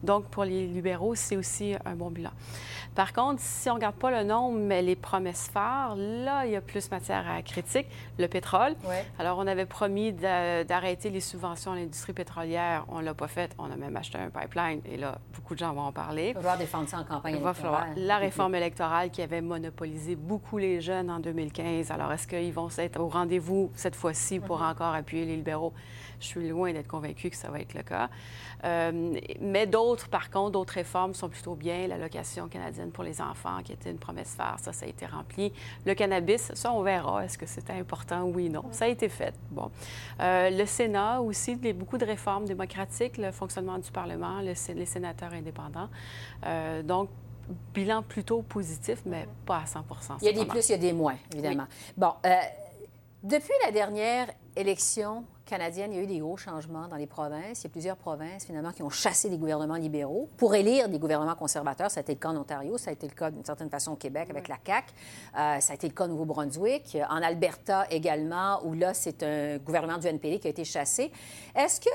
Donc, 0.03 0.25
pour 0.25 0.43
les 0.43 0.67
libéraux, 0.67 1.15
c'est 1.15 1.37
aussi 1.37 1.75
un 1.85 1.95
bon 1.95 2.09
bilan. 2.09 2.31
Par 2.95 3.13
contre, 3.13 3.41
si 3.41 3.69
on 3.69 3.73
ne 3.73 3.77
regarde 3.77 3.95
pas 3.95 4.11
le 4.11 4.23
nombre, 4.23 4.57
mais 4.57 4.81
les 4.81 4.95
promesses 4.95 5.49
phares, 5.51 5.95
là, 5.95 6.45
il 6.45 6.51
y 6.51 6.55
a 6.55 6.61
plus 6.61 6.89
matière 6.91 7.29
à 7.29 7.41
critique. 7.41 7.87
Le 8.17 8.27
pétrole. 8.27 8.75
Alors, 9.19 9.37
on 9.37 9.47
avait 9.47 9.65
promis 9.65 10.13
d'arrêter 10.13 11.09
les 11.09 11.19
subventions 11.19 11.73
à 11.73 11.75
l'industrie 11.75 12.13
pétrolière. 12.13 12.85
On 12.89 12.99
ne 12.99 13.05
l'a 13.05 13.13
pas 13.13 13.27
fait. 13.27 13.53
On 13.57 13.71
a 13.71 13.75
même 13.75 13.95
acheté 13.95 14.17
un 14.17 14.29
pipeline. 14.29 14.81
Et 14.85 14.97
là, 14.97 15.19
beaucoup 15.33 15.53
de 15.53 15.59
gens 15.59 15.73
vont 15.73 15.81
en 15.81 15.91
parler. 15.91 16.29
Il 16.29 16.33
va 16.33 16.39
falloir 16.41 16.57
défendre 16.57 16.89
ça 16.89 16.99
en 16.99 17.03
campagne 17.03 17.35
il 17.37 17.43
va 17.43 17.53
Falloir 17.53 17.87
la 17.95 18.17
réforme 18.17 18.55
électorale 18.55 19.09
qui 19.09 19.21
avait 19.21 19.41
monopolisé 19.41 20.15
beaucoup 20.15 20.57
les 20.57 20.81
jeunes 20.81 21.09
en 21.09 21.19
2015. 21.19 21.91
Alors, 21.91 22.11
est-ce 22.11 22.27
qu'ils 22.27 22.53
vont 22.53 22.69
être 22.77 22.99
au 22.99 23.07
rendez-vous 23.07 23.71
cette 23.75 23.95
fois-ci? 23.95 24.36
Pour 24.39 24.59
mhm. 24.59 24.69
encore 24.69 24.93
appuyer 24.93 25.25
les 25.25 25.35
libéraux. 25.35 25.73
Je 26.19 26.25
suis 26.25 26.49
loin 26.49 26.73
d'être 26.73 26.87
convaincue 26.87 27.29
que 27.29 27.35
ça 27.35 27.49
va 27.49 27.59
être 27.59 27.73
le 27.73 27.83
cas. 27.83 28.09
Euh, 28.63 29.13
mais 29.39 29.67
d'autres, 29.67 30.07
par 30.09 30.31
contre, 30.31 30.51
d'autres 30.51 30.73
réformes 30.73 31.13
sont 31.13 31.29
plutôt 31.29 31.55
bien. 31.55 31.87
L'allocation 31.87 32.47
canadienne 32.47 32.91
pour 32.91 33.03
les 33.03 33.21
enfants, 33.21 33.61
qui 33.63 33.73
était 33.73 33.91
une 33.91 33.99
promesse 33.99 34.33
phare, 34.35 34.59
ça, 34.59 34.73
ça 34.73 34.85
a 34.85 34.89
été 34.89 35.05
rempli. 35.05 35.53
Le 35.85 35.93
cannabis, 35.93 36.51
ça, 36.55 36.73
on 36.73 36.81
verra. 36.81 37.23
Est-ce 37.23 37.37
que 37.37 37.45
c'était 37.45 37.73
important? 37.73 38.23
Oui, 38.23 38.49
non. 38.49 38.63
Ça 38.71 38.85
a 38.85 38.87
été 38.87 39.09
fait. 39.09 39.33
Bon. 39.51 39.69
Euh, 40.19 40.49
le 40.49 40.65
Sénat 40.65 41.21
aussi, 41.21 41.55
beaucoup 41.55 41.97
de 41.97 42.05
réformes 42.05 42.45
démocratiques, 42.45 43.17
le 43.17 43.31
fonctionnement 43.31 43.77
du 43.77 43.91
Parlement, 43.91 44.39
les 44.39 44.55
sénateurs 44.55 45.33
indépendants. 45.33 45.89
Euh, 46.45 46.81
donc, 46.81 47.09
bilan 47.73 48.03
plutôt 48.03 48.41
positif, 48.41 49.01
mais 49.05 49.27
pas 49.45 49.59
à 49.59 49.65
100 49.65 49.85
Il 50.21 50.25
y 50.25 50.29
a 50.29 50.33
des 50.33 50.45
plus, 50.45 50.67
il 50.69 50.71
y 50.71 50.75
a 50.75 50.77
des 50.77 50.93
moins, 50.93 51.15
évidemment. 51.31 51.65
Bon, 51.95 52.13
depuis 53.27 53.53
la 53.65 53.71
dernière 53.71 54.29
élection 54.55 55.25
canadienne, 55.47 55.91
il 55.91 55.97
y 55.97 55.99
a 55.99 56.03
eu 56.03 56.07
des 56.07 56.19
gros 56.19 56.37
changements 56.37 56.87
dans 56.87 56.95
les 56.95 57.07
provinces. 57.07 57.61
Il 57.61 57.63
y 57.63 57.67
a 57.67 57.69
plusieurs 57.69 57.97
provinces, 57.97 58.45
finalement, 58.45 58.71
qui 58.71 58.83
ont 58.83 58.89
chassé 58.89 59.29
des 59.29 59.37
gouvernements 59.37 59.75
libéraux 59.75 60.29
pour 60.37 60.53
élire 60.53 60.89
des 60.89 60.99
gouvernements 60.99 61.35
conservateurs. 61.35 61.89
Ça 61.89 61.99
a 61.99 62.03
été 62.03 62.13
le 62.13 62.19
cas 62.19 62.29
en 62.29 62.37
Ontario, 62.37 62.77
ça 62.77 62.91
a 62.91 62.93
été 62.93 63.07
le 63.07 63.13
cas 63.13 63.31
d'une 63.31 63.45
certaine 63.45 63.69
façon 63.69 63.93
au 63.93 63.95
Québec 63.95 64.29
avec 64.29 64.47
la 64.47 64.57
CAQ, 64.63 64.93
euh, 65.37 65.59
ça 65.59 65.71
a 65.71 65.75
été 65.75 65.87
le 65.87 65.93
cas 65.93 66.05
au 66.05 66.09
Nouveau-Brunswick, 66.09 66.97
en 67.09 67.21
Alberta 67.23 67.87
également, 67.89 68.63
où 68.63 68.73
là, 68.73 68.93
c'est 68.93 69.23
un 69.23 69.57
gouvernement 69.57 69.97
du 69.97 70.07
NPD 70.07 70.39
qui 70.39 70.47
a 70.47 70.51
été 70.51 70.63
chassé. 70.63 71.11
Est-ce 71.55 71.81
que 71.81 71.89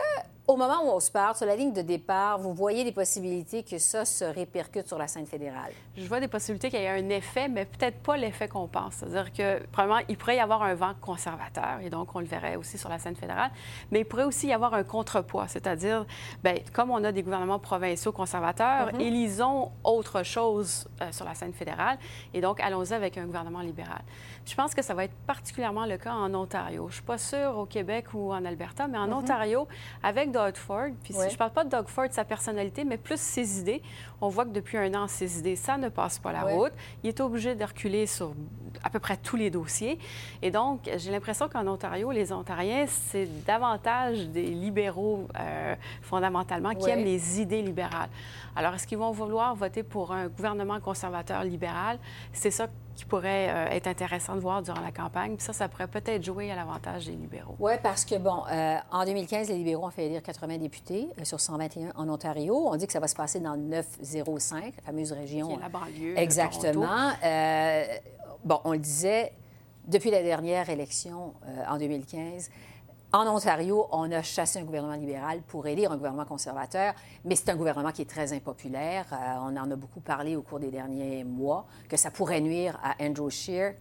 au 0.46 0.56
moment 0.56 0.82
où 0.84 0.90
on 0.90 1.00
se 1.00 1.10
parle, 1.10 1.36
sur 1.36 1.46
la 1.46 1.54
ligne 1.54 1.72
de 1.72 1.82
départ, 1.82 2.38
vous 2.38 2.52
voyez 2.52 2.84
des 2.84 2.92
possibilités 2.92 3.62
que 3.62 3.78
ça 3.78 4.04
se 4.04 4.24
répercute 4.24 4.88
sur 4.88 4.98
la 4.98 5.06
scène 5.06 5.26
fédérale? 5.26 5.72
Je 5.96 6.06
vois 6.06 6.20
des 6.20 6.28
possibilités 6.28 6.68
qu'il 6.68 6.80
y 6.80 6.82
ait 6.82 6.88
un 6.88 7.08
effet, 7.10 7.48
mais 7.48 7.64
peut-être 7.64 8.02
pas 8.02 8.16
l'effet 8.16 8.48
qu'on 8.48 8.66
pense. 8.66 8.94
C'est-à-dire 8.94 9.32
que, 9.32 9.64
premièrement, 9.70 10.02
il 10.08 10.16
pourrait 10.16 10.36
y 10.36 10.40
avoir 10.40 10.62
un 10.62 10.74
vent 10.74 10.94
conservateur, 11.00 11.78
et 11.80 11.90
donc 11.90 12.14
on 12.14 12.20
le 12.20 12.26
verrait 12.26 12.56
aussi 12.56 12.76
sur 12.76 12.88
la 12.88 12.98
scène 12.98 13.16
fédérale, 13.16 13.41
mais 13.90 14.00
il 14.00 14.04
pourrait 14.04 14.24
aussi 14.24 14.48
y 14.48 14.52
avoir 14.52 14.74
un 14.74 14.84
contrepoids, 14.84 15.48
c'est-à-dire, 15.48 16.06
bien, 16.42 16.54
comme 16.72 16.90
on 16.90 17.02
a 17.04 17.12
des 17.12 17.22
gouvernements 17.22 17.58
provinciaux 17.58 18.12
conservateurs, 18.12 18.88
mm-hmm. 18.88 19.00
élisons 19.00 19.70
autre 19.84 20.22
chose 20.22 20.88
euh, 21.00 21.10
sur 21.12 21.24
la 21.24 21.34
scène 21.34 21.52
fédérale, 21.52 21.98
et 22.34 22.40
donc 22.40 22.60
allons-y 22.60 22.92
avec 22.92 23.18
un 23.18 23.26
gouvernement 23.26 23.60
libéral. 23.60 24.02
Je 24.44 24.54
pense 24.54 24.74
que 24.74 24.82
ça 24.82 24.94
va 24.94 25.04
être 25.04 25.14
particulièrement 25.26 25.86
le 25.86 25.96
cas 25.96 26.12
en 26.12 26.34
Ontario. 26.34 26.82
Je 26.84 26.88
ne 26.88 26.92
suis 26.94 27.02
pas 27.02 27.18
sûre 27.18 27.56
au 27.56 27.66
Québec 27.66 28.06
ou 28.12 28.32
en 28.32 28.44
Alberta, 28.44 28.88
mais 28.88 28.98
en 28.98 29.06
mm-hmm. 29.06 29.14
Ontario, 29.14 29.68
avec 30.02 30.32
Doug 30.32 30.56
Ford. 30.56 30.88
Puis 31.02 31.14
je 31.14 31.32
ne 31.32 31.36
parle 31.36 31.52
pas 31.52 31.64
de 31.64 31.70
Doug 31.70 31.86
Ford, 31.88 32.06
sa 32.10 32.24
personnalité, 32.24 32.84
mais 32.84 32.96
plus 32.96 33.20
ses 33.20 33.60
idées. 33.60 33.82
On 34.20 34.28
voit 34.28 34.44
que 34.44 34.50
depuis 34.50 34.78
un 34.78 34.94
an, 34.94 35.06
ses 35.06 35.38
idées, 35.38 35.56
ça 35.56 35.76
ne 35.78 35.88
passe 35.88 36.18
pas 36.18 36.32
la 36.32 36.42
route. 36.42 36.72
Il 37.02 37.08
est 37.08 37.20
obligé 37.20 37.54
de 37.54 37.64
reculer 37.64 38.06
sur 38.06 38.34
à 38.82 38.90
peu 38.90 38.98
près 38.98 39.16
tous 39.16 39.36
les 39.36 39.50
dossiers. 39.50 39.98
Et 40.42 40.50
donc, 40.50 40.90
j'ai 40.96 41.10
l'impression 41.10 41.48
qu'en 41.48 41.66
Ontario, 41.66 42.10
les 42.10 42.32
Ontariens, 42.32 42.86
c'est 42.86 43.28
davantage 43.46 44.28
des 44.28 44.46
libéraux 44.46 45.28
euh, 45.38 45.74
fondamentalement 46.02 46.74
qui 46.74 46.88
aiment 46.90 47.04
les 47.04 47.40
idées 47.40 47.62
libérales. 47.62 48.08
Alors, 48.54 48.74
est-ce 48.74 48.86
qu'ils 48.86 48.98
vont 48.98 49.12
vouloir 49.12 49.54
voter 49.54 49.82
pour 49.82 50.12
un 50.12 50.28
gouvernement 50.28 50.80
conservateur 50.80 51.42
libéral? 51.44 51.98
C'est 52.32 52.50
ça 52.50 52.68
qui 52.94 53.04
pourrait 53.04 53.48
euh, 53.48 53.68
être 53.70 53.86
intéressant 53.86 54.34
de 54.34 54.40
voir 54.40 54.62
durant 54.62 54.80
la 54.80 54.92
campagne. 54.92 55.36
Puis 55.36 55.44
ça, 55.44 55.52
ça 55.52 55.68
pourrait 55.68 55.88
peut-être 55.88 56.22
jouer 56.22 56.50
à 56.50 56.56
l'avantage 56.56 57.06
des 57.06 57.12
libéraux. 57.12 57.56
Oui, 57.58 57.72
parce 57.82 58.04
que, 58.04 58.16
bon, 58.16 58.42
euh, 58.50 58.76
en 58.90 59.04
2015, 59.04 59.48
les 59.48 59.56
libéraux 59.56 59.86
ont 59.86 59.90
fait 59.90 60.06
élire 60.06 60.22
80 60.22 60.58
députés 60.58 61.08
euh, 61.18 61.24
sur 61.24 61.40
121 61.40 61.92
en 61.96 62.08
Ontario. 62.08 62.68
On 62.68 62.76
dit 62.76 62.86
que 62.86 62.92
ça 62.92 63.00
va 63.00 63.08
se 63.08 63.16
passer 63.16 63.40
dans 63.40 63.54
le 63.54 63.62
905, 63.62 64.74
la 64.76 64.82
fameuse 64.82 65.12
région. 65.12 65.48
Qui 65.48 65.54
est 65.54 65.60
la 65.60 65.68
banlieue. 65.68 66.18
Exactement. 66.18 67.12
bon, 68.44 68.60
on 68.64 68.72
le 68.72 68.78
disait, 68.78 69.32
depuis 69.86 70.10
la 70.10 70.22
dernière 70.22 70.68
élection 70.68 71.32
en 71.68 71.78
2015, 71.78 72.50
en 73.12 73.26
Ontario, 73.26 73.86
on 73.92 74.10
a 74.10 74.22
chassé 74.22 74.58
un 74.58 74.64
gouvernement 74.64 74.94
libéral 74.94 75.42
pour 75.42 75.66
élire 75.66 75.92
un 75.92 75.96
gouvernement 75.96 76.24
conservateur, 76.24 76.94
mais 77.24 77.36
c'est 77.36 77.50
un 77.50 77.56
gouvernement 77.56 77.92
qui 77.92 78.02
est 78.02 78.10
très 78.10 78.32
impopulaire. 78.32 79.04
Euh, 79.12 79.34
on 79.42 79.56
en 79.56 79.70
a 79.70 79.76
beaucoup 79.76 80.00
parlé 80.00 80.34
au 80.34 80.42
cours 80.42 80.60
des 80.60 80.70
derniers 80.70 81.22
mois, 81.22 81.66
que 81.88 81.98
ça 81.98 82.10
pourrait 82.10 82.40
nuire 82.40 82.78
à 82.82 82.94
Andrew 83.04 83.28
Scheer, 83.28 83.74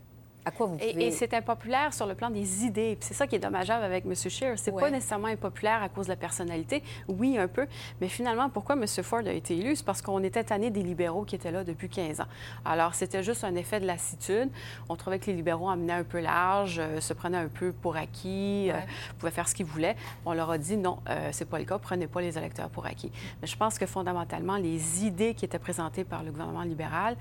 quoi 0.50 0.66
vous 0.66 0.78
Et, 0.82 1.12
c'est 1.12 1.34
impopulaire 1.36 1.94
sur 1.94 2.08
le 2.08 2.16
plan 2.16 2.32
des 2.32 2.66
idées. 2.66 2.98
C'est 3.02 3.14
ça 3.14 3.28
qui 3.28 3.36
est 3.36 3.40
dommageable 3.40 3.84
avec 3.84 4.06
M. 4.06 4.16
Scheer. 4.16 4.58
C'est 4.58 4.72
pas 4.72 4.90
nécessairement 4.90 5.28
impopulaire 5.28 5.84
à 5.84 5.90
cause 5.90 6.08
de 6.08 6.12
la 6.12 6.16
personnalité. 6.16 6.82
Oui, 7.08 7.38
un 7.38 7.48
peu. 7.48 7.68
Mais 8.00 8.08
finalement, 8.08 8.50
pourquoi 8.50 8.76
M. 8.76 8.88
Ford 9.04 9.22
a 9.26 9.32
été 9.32 9.56
élu? 9.56 9.76
C'est 9.76 9.86
parce 9.86 10.02
qu'on 10.02 10.24
était 10.24 10.44
tanné 10.44 10.72
des 10.72 10.82
libéraux 10.82 11.24
qui 11.24 11.36
étaient 11.36 11.52
là 11.52 11.64
depuis 11.64 11.90
15 11.90 12.22
ans. 12.22 12.28
Alors, 12.66 12.96
c'était 12.96 13.22
juste 13.22 13.44
un 13.44 13.56
effet 13.56 13.80
de 13.80 13.86
lassitude. 13.86 14.50
On 14.90 14.96
trouvait 14.96 15.20
que 15.20 15.28
les 15.28 15.34
libéraux 15.34 15.70
amenaient 15.70 15.94
un 15.94 16.04
peu 16.04 16.20
large, 16.20 16.80
euh, 16.80 17.00
se 17.02 17.14
prenaient 17.14 17.38
un 17.38 17.48
peu 17.48 17.72
pour 17.72 17.96
acquis, 17.96 18.72
euh, 18.72 18.80
pouvaient 19.20 19.32
faire 19.32 19.48
ce 19.48 19.56
qu'ils 19.56 19.66
voulaient. 19.66 19.96
On 20.26 20.34
leur 20.34 20.50
a 20.50 20.58
dit 20.58 20.78
non, 20.78 21.00
euh, 21.10 21.30
c'est 21.32 21.46
pas 21.46 21.60
le 21.60 21.66
cas, 21.66 21.78
prenez 21.78 22.08
pas 22.08 22.22
les 22.22 22.38
électeurs 22.38 22.70
pour 22.70 22.86
acquis. 22.86 23.12
Mais 23.42 23.48
je 23.48 23.58
pense 23.58 23.78
que 23.78 23.86
fondamentalement, 23.86 24.58
les 24.58 25.06
idées 25.06 25.34
qui 25.34 25.46
étaient 25.46 25.60
présentées 25.60 26.04
par 26.04 26.24
le 26.24 26.32
gouvernement 26.32 26.64
libéral 26.64 27.16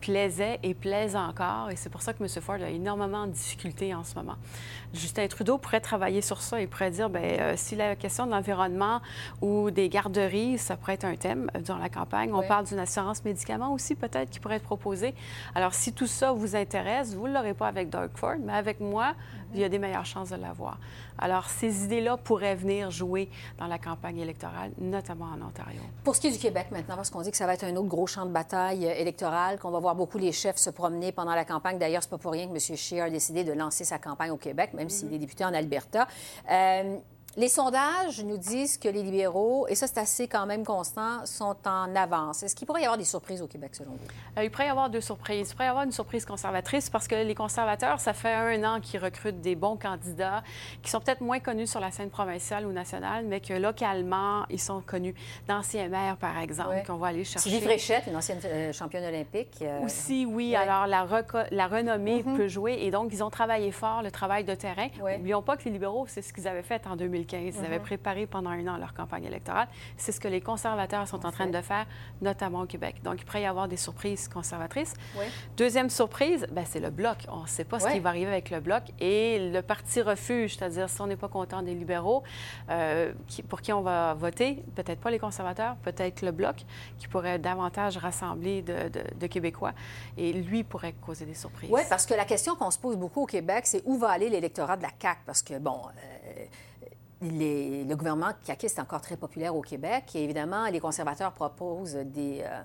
plaisaient 0.00 0.58
et 0.62 0.74
plaisent 0.74 1.16
encore. 1.16 1.70
Et 1.70 1.76
c'est 1.76 1.90
pour 1.90 2.02
ça 2.02 2.12
que 2.12 2.22
M. 2.22 2.28
Ford 2.46 2.62
a 2.62 2.70
énormément 2.70 3.26
de 3.26 3.32
difficultés 3.32 3.92
en 3.92 4.04
ce 4.04 4.14
moment. 4.14 4.36
Justin 4.94 5.26
Trudeau 5.26 5.58
pourrait 5.58 5.80
travailler 5.80 6.22
sur 6.22 6.40
ça. 6.40 6.60
Il 6.60 6.68
pourrait 6.68 6.92
dire, 6.92 7.10
bien, 7.10 7.22
euh, 7.22 7.54
si 7.56 7.74
la 7.74 7.96
question 7.96 8.24
de 8.24 8.30
l'environnement 8.30 9.00
ou 9.42 9.72
des 9.72 9.88
garderies, 9.88 10.56
ça 10.56 10.76
pourrait 10.76 10.94
être 10.94 11.04
un 11.04 11.16
thème 11.16 11.50
euh, 11.56 11.60
durant 11.60 11.78
la 11.78 11.88
campagne. 11.88 12.32
On 12.32 12.46
parle 12.46 12.66
d'une 12.66 12.78
assurance 12.78 13.24
médicaments 13.24 13.72
aussi, 13.72 13.96
peut-être, 13.96 14.30
qui 14.30 14.38
pourrait 14.38 14.56
être 14.56 14.62
proposée. 14.62 15.12
Alors, 15.56 15.74
si 15.74 15.92
tout 15.92 16.06
ça 16.06 16.32
vous 16.32 16.54
intéresse, 16.54 17.14
vous 17.14 17.26
ne 17.26 17.34
l'aurez 17.34 17.54
pas 17.54 17.66
avec 17.66 17.90
Doug 17.90 18.10
Ford, 18.14 18.36
mais 18.40 18.52
avec 18.52 18.78
moi, 18.78 19.14
il 19.54 19.60
y 19.60 19.64
a 19.64 19.68
des 19.68 19.78
meilleures 19.78 20.06
chances 20.06 20.30
de 20.30 20.36
l'avoir. 20.36 20.78
Alors, 21.18 21.46
ces 21.46 21.84
idées-là 21.84 22.16
pourraient 22.16 22.54
venir 22.54 22.90
jouer 22.90 23.30
dans 23.58 23.66
la 23.66 23.78
campagne 23.78 24.18
électorale, 24.18 24.72
notamment 24.78 25.26
en 25.26 25.46
Ontario. 25.46 25.80
Pour 26.04 26.14
ce 26.14 26.20
qui 26.20 26.28
est 26.28 26.32
du 26.32 26.38
Québec 26.38 26.66
maintenant, 26.70 26.96
parce 26.96 27.10
qu'on 27.10 27.22
dit 27.22 27.30
que 27.30 27.36
ça 27.36 27.46
va 27.46 27.54
être 27.54 27.64
un 27.64 27.74
autre 27.76 27.88
gros 27.88 28.06
champ 28.06 28.26
de 28.26 28.32
bataille 28.32 28.86
euh, 28.86 28.94
électoral, 28.94 29.58
qu'on 29.58 29.70
va 29.70 29.78
voir 29.78 29.94
beaucoup 29.94 30.18
les 30.18 30.32
chefs 30.32 30.56
se 30.56 30.70
promener 30.70 31.12
pendant 31.12 31.34
la 31.34 31.44
campagne. 31.44 31.78
D'ailleurs, 31.78 32.02
c'est 32.02 32.10
pas 32.10 32.18
pour 32.18 32.32
rien 32.32 32.46
que 32.46 32.52
M. 32.52 32.76
Scheer 32.76 33.04
a 33.04 33.10
décidé 33.10 33.44
de 33.44 33.52
lancer 33.52 33.84
sa 33.84 33.98
campagne 33.98 34.30
au 34.30 34.36
Québec, 34.36 34.74
même 34.74 34.90
s'il 34.90 35.12
est 35.12 35.18
député 35.18 35.44
en 35.44 35.54
Alberta. 35.54 36.06
Euh, 36.50 36.98
les 37.36 37.48
sondages 37.48 38.24
nous 38.24 38.38
disent 38.38 38.78
que 38.78 38.88
les 38.88 39.02
libéraux, 39.02 39.66
et 39.68 39.74
ça 39.74 39.86
c'est 39.86 39.98
assez 39.98 40.26
quand 40.26 40.46
même 40.46 40.64
constant, 40.64 41.26
sont 41.26 41.56
en 41.66 41.94
avance. 41.94 42.42
Est-ce 42.42 42.56
qu'il 42.56 42.66
pourrait 42.66 42.80
y 42.80 42.84
avoir 42.84 42.96
des 42.96 43.04
surprises 43.04 43.42
au 43.42 43.46
Québec 43.46 43.74
selon 43.74 43.90
vous? 43.90 43.98
Euh, 44.38 44.44
il 44.44 44.50
pourrait 44.50 44.66
y 44.66 44.70
avoir 44.70 44.88
deux 44.88 45.02
surprises. 45.02 45.50
Il 45.50 45.52
pourrait 45.52 45.66
y 45.66 45.68
avoir 45.68 45.84
une 45.84 45.92
surprise 45.92 46.24
conservatrice 46.24 46.88
parce 46.88 47.06
que 47.06 47.14
les 47.14 47.34
conservateurs, 47.34 48.00
ça 48.00 48.14
fait 48.14 48.32
un 48.32 48.64
an 48.64 48.80
qu'ils 48.80 49.04
recrutent 49.04 49.42
des 49.42 49.54
bons 49.54 49.76
candidats 49.76 50.42
qui 50.82 50.90
sont 50.90 50.98
peut-être 50.98 51.20
moins 51.20 51.38
connus 51.38 51.66
sur 51.66 51.78
la 51.78 51.90
scène 51.90 52.08
provinciale 52.08 52.64
ou 52.64 52.72
nationale, 52.72 53.26
mais 53.26 53.40
que 53.40 53.52
localement, 53.52 54.46
ils 54.48 54.60
sont 54.60 54.80
connus. 54.80 55.14
D'anciens 55.46 55.88
maires, 55.88 56.16
par 56.16 56.38
exemple, 56.38 56.82
qu'on 56.86 56.96
va 56.96 57.08
aller 57.08 57.24
chercher. 57.24 57.50
Sylvie 57.50 57.64
Fréchette, 57.64 58.04
une 58.06 58.16
ancienne 58.16 58.40
euh, 58.46 58.72
championne 58.72 59.04
olympique. 59.04 59.58
Euh, 59.60 59.84
Aussi, 59.84 60.24
oui. 60.24 60.56
Alors, 60.56 60.86
la, 60.86 61.06
la 61.50 61.66
renommée 61.66 62.22
mm-hmm. 62.22 62.36
peut 62.36 62.48
jouer. 62.48 62.78
Et 62.80 62.90
donc, 62.90 63.10
ils 63.12 63.22
ont 63.22 63.30
travaillé 63.30 63.72
fort 63.72 64.02
le 64.02 64.10
travail 64.10 64.44
de 64.44 64.54
terrain. 64.54 64.88
N'oublions 64.98 65.42
pas 65.42 65.58
que 65.58 65.64
les 65.64 65.70
libéraux, 65.70 66.06
c'est 66.08 66.22
ce 66.22 66.32
qu'ils 66.32 66.48
avaient 66.48 66.62
fait 66.62 66.86
en 66.86 66.96
2015. 66.96 67.25
Ils 67.32 67.56
avaient 67.58 67.78
mhm. 67.78 67.84
préparé 67.84 68.26
pendant 68.26 68.50
un 68.50 68.66
an 68.66 68.76
leur 68.76 68.94
campagne 68.94 69.24
électorale. 69.24 69.68
C'est 69.96 70.12
ce 70.12 70.20
que 70.20 70.28
les 70.28 70.40
conservateurs 70.40 71.06
sont 71.08 71.24
en 71.26 71.30
train 71.30 71.46
de 71.46 71.60
faire, 71.60 71.86
notamment 72.20 72.62
au 72.62 72.66
Québec. 72.66 72.96
Donc, 73.02 73.16
il 73.18 73.24
pourrait 73.24 73.42
y 73.42 73.46
avoir 73.46 73.68
des 73.68 73.76
surprises 73.76 74.28
conservatrices. 74.28 74.94
Deuxième 75.56 75.90
surprise, 75.90 76.46
ben, 76.50 76.64
c'est 76.66 76.80
le 76.80 76.90
bloc. 76.90 77.18
On 77.28 77.42
ne 77.42 77.46
sait 77.46 77.64
pas 77.64 77.80
ce 77.80 77.88
qui 77.88 78.00
va 78.00 78.10
arriver 78.10 78.30
avec 78.30 78.50
le 78.50 78.60
bloc. 78.60 78.82
Et 79.00 79.50
le 79.50 79.62
parti 79.62 80.02
refuge, 80.02 80.56
c'est-à-dire 80.56 80.88
si 80.88 81.00
on 81.00 81.06
n'est 81.06 81.16
pas 81.16 81.28
content 81.28 81.62
des 81.62 81.74
libéraux, 81.74 82.22
euh, 82.70 83.12
pour 83.48 83.60
qui 83.60 83.72
on 83.72 83.82
va 83.82 84.14
voter, 84.14 84.64
peut-être 84.74 85.00
pas 85.00 85.10
les 85.10 85.18
conservateurs, 85.18 85.76
peut-être 85.76 86.22
le 86.22 86.32
bloc, 86.32 86.56
qui 86.98 87.08
pourrait 87.08 87.38
davantage 87.38 87.96
rassembler 87.96 88.62
de, 88.62 89.26
Québécois. 89.26 89.72
Et 90.16 90.32
lui 90.32 90.62
pourrait 90.62 90.94
causer 91.04 91.26
des 91.26 91.34
surprises. 91.34 91.70
Oui, 91.70 91.82
parce 91.88 92.06
que 92.06 92.14
la 92.14 92.24
question 92.24 92.54
qu'on 92.54 92.70
se 92.70 92.78
pose 92.78 92.96
beaucoup 92.96 93.22
au 93.22 93.26
Québec, 93.26 93.66
c'est 93.66 93.82
où 93.84 93.98
va 93.98 94.10
aller 94.10 94.28
l'électorat 94.28 94.76
de 94.76 94.82
la 94.82 94.90
CAQ? 95.00 95.20
Parce 95.26 95.42
que, 95.42 95.58
bon, 95.58 95.80
euh, 95.86 96.44
le 97.22 97.94
gouvernement 97.94 98.32
caquiste 98.44 98.78
est 98.78 98.82
encore 98.82 99.00
très 99.00 99.16
populaire 99.16 99.54
au 99.56 99.62
Québec 99.62 100.04
et 100.14 100.24
évidemment, 100.24 100.66
les 100.68 100.80
conservateurs 100.80 101.32
proposent 101.32 101.94
des, 101.94 102.42
euh, 102.42 102.62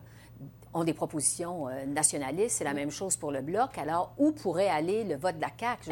ont 0.74 0.84
des 0.84 0.94
propositions 0.94 1.68
euh, 1.68 1.86
nationalistes. 1.86 2.58
C'est 2.58 2.64
la 2.64 2.74
même 2.74 2.92
chose 2.92 3.16
pour 3.16 3.32
le 3.32 3.42
Bloc. 3.42 3.78
Alors, 3.78 4.14
où 4.18 4.32
pourrait 4.32 4.70
aller 4.70 5.04
le 5.04 5.16
vote 5.16 5.38
de 5.38 5.42
la 5.42 5.52
CAQ? 5.58 5.82
Je 5.84 5.92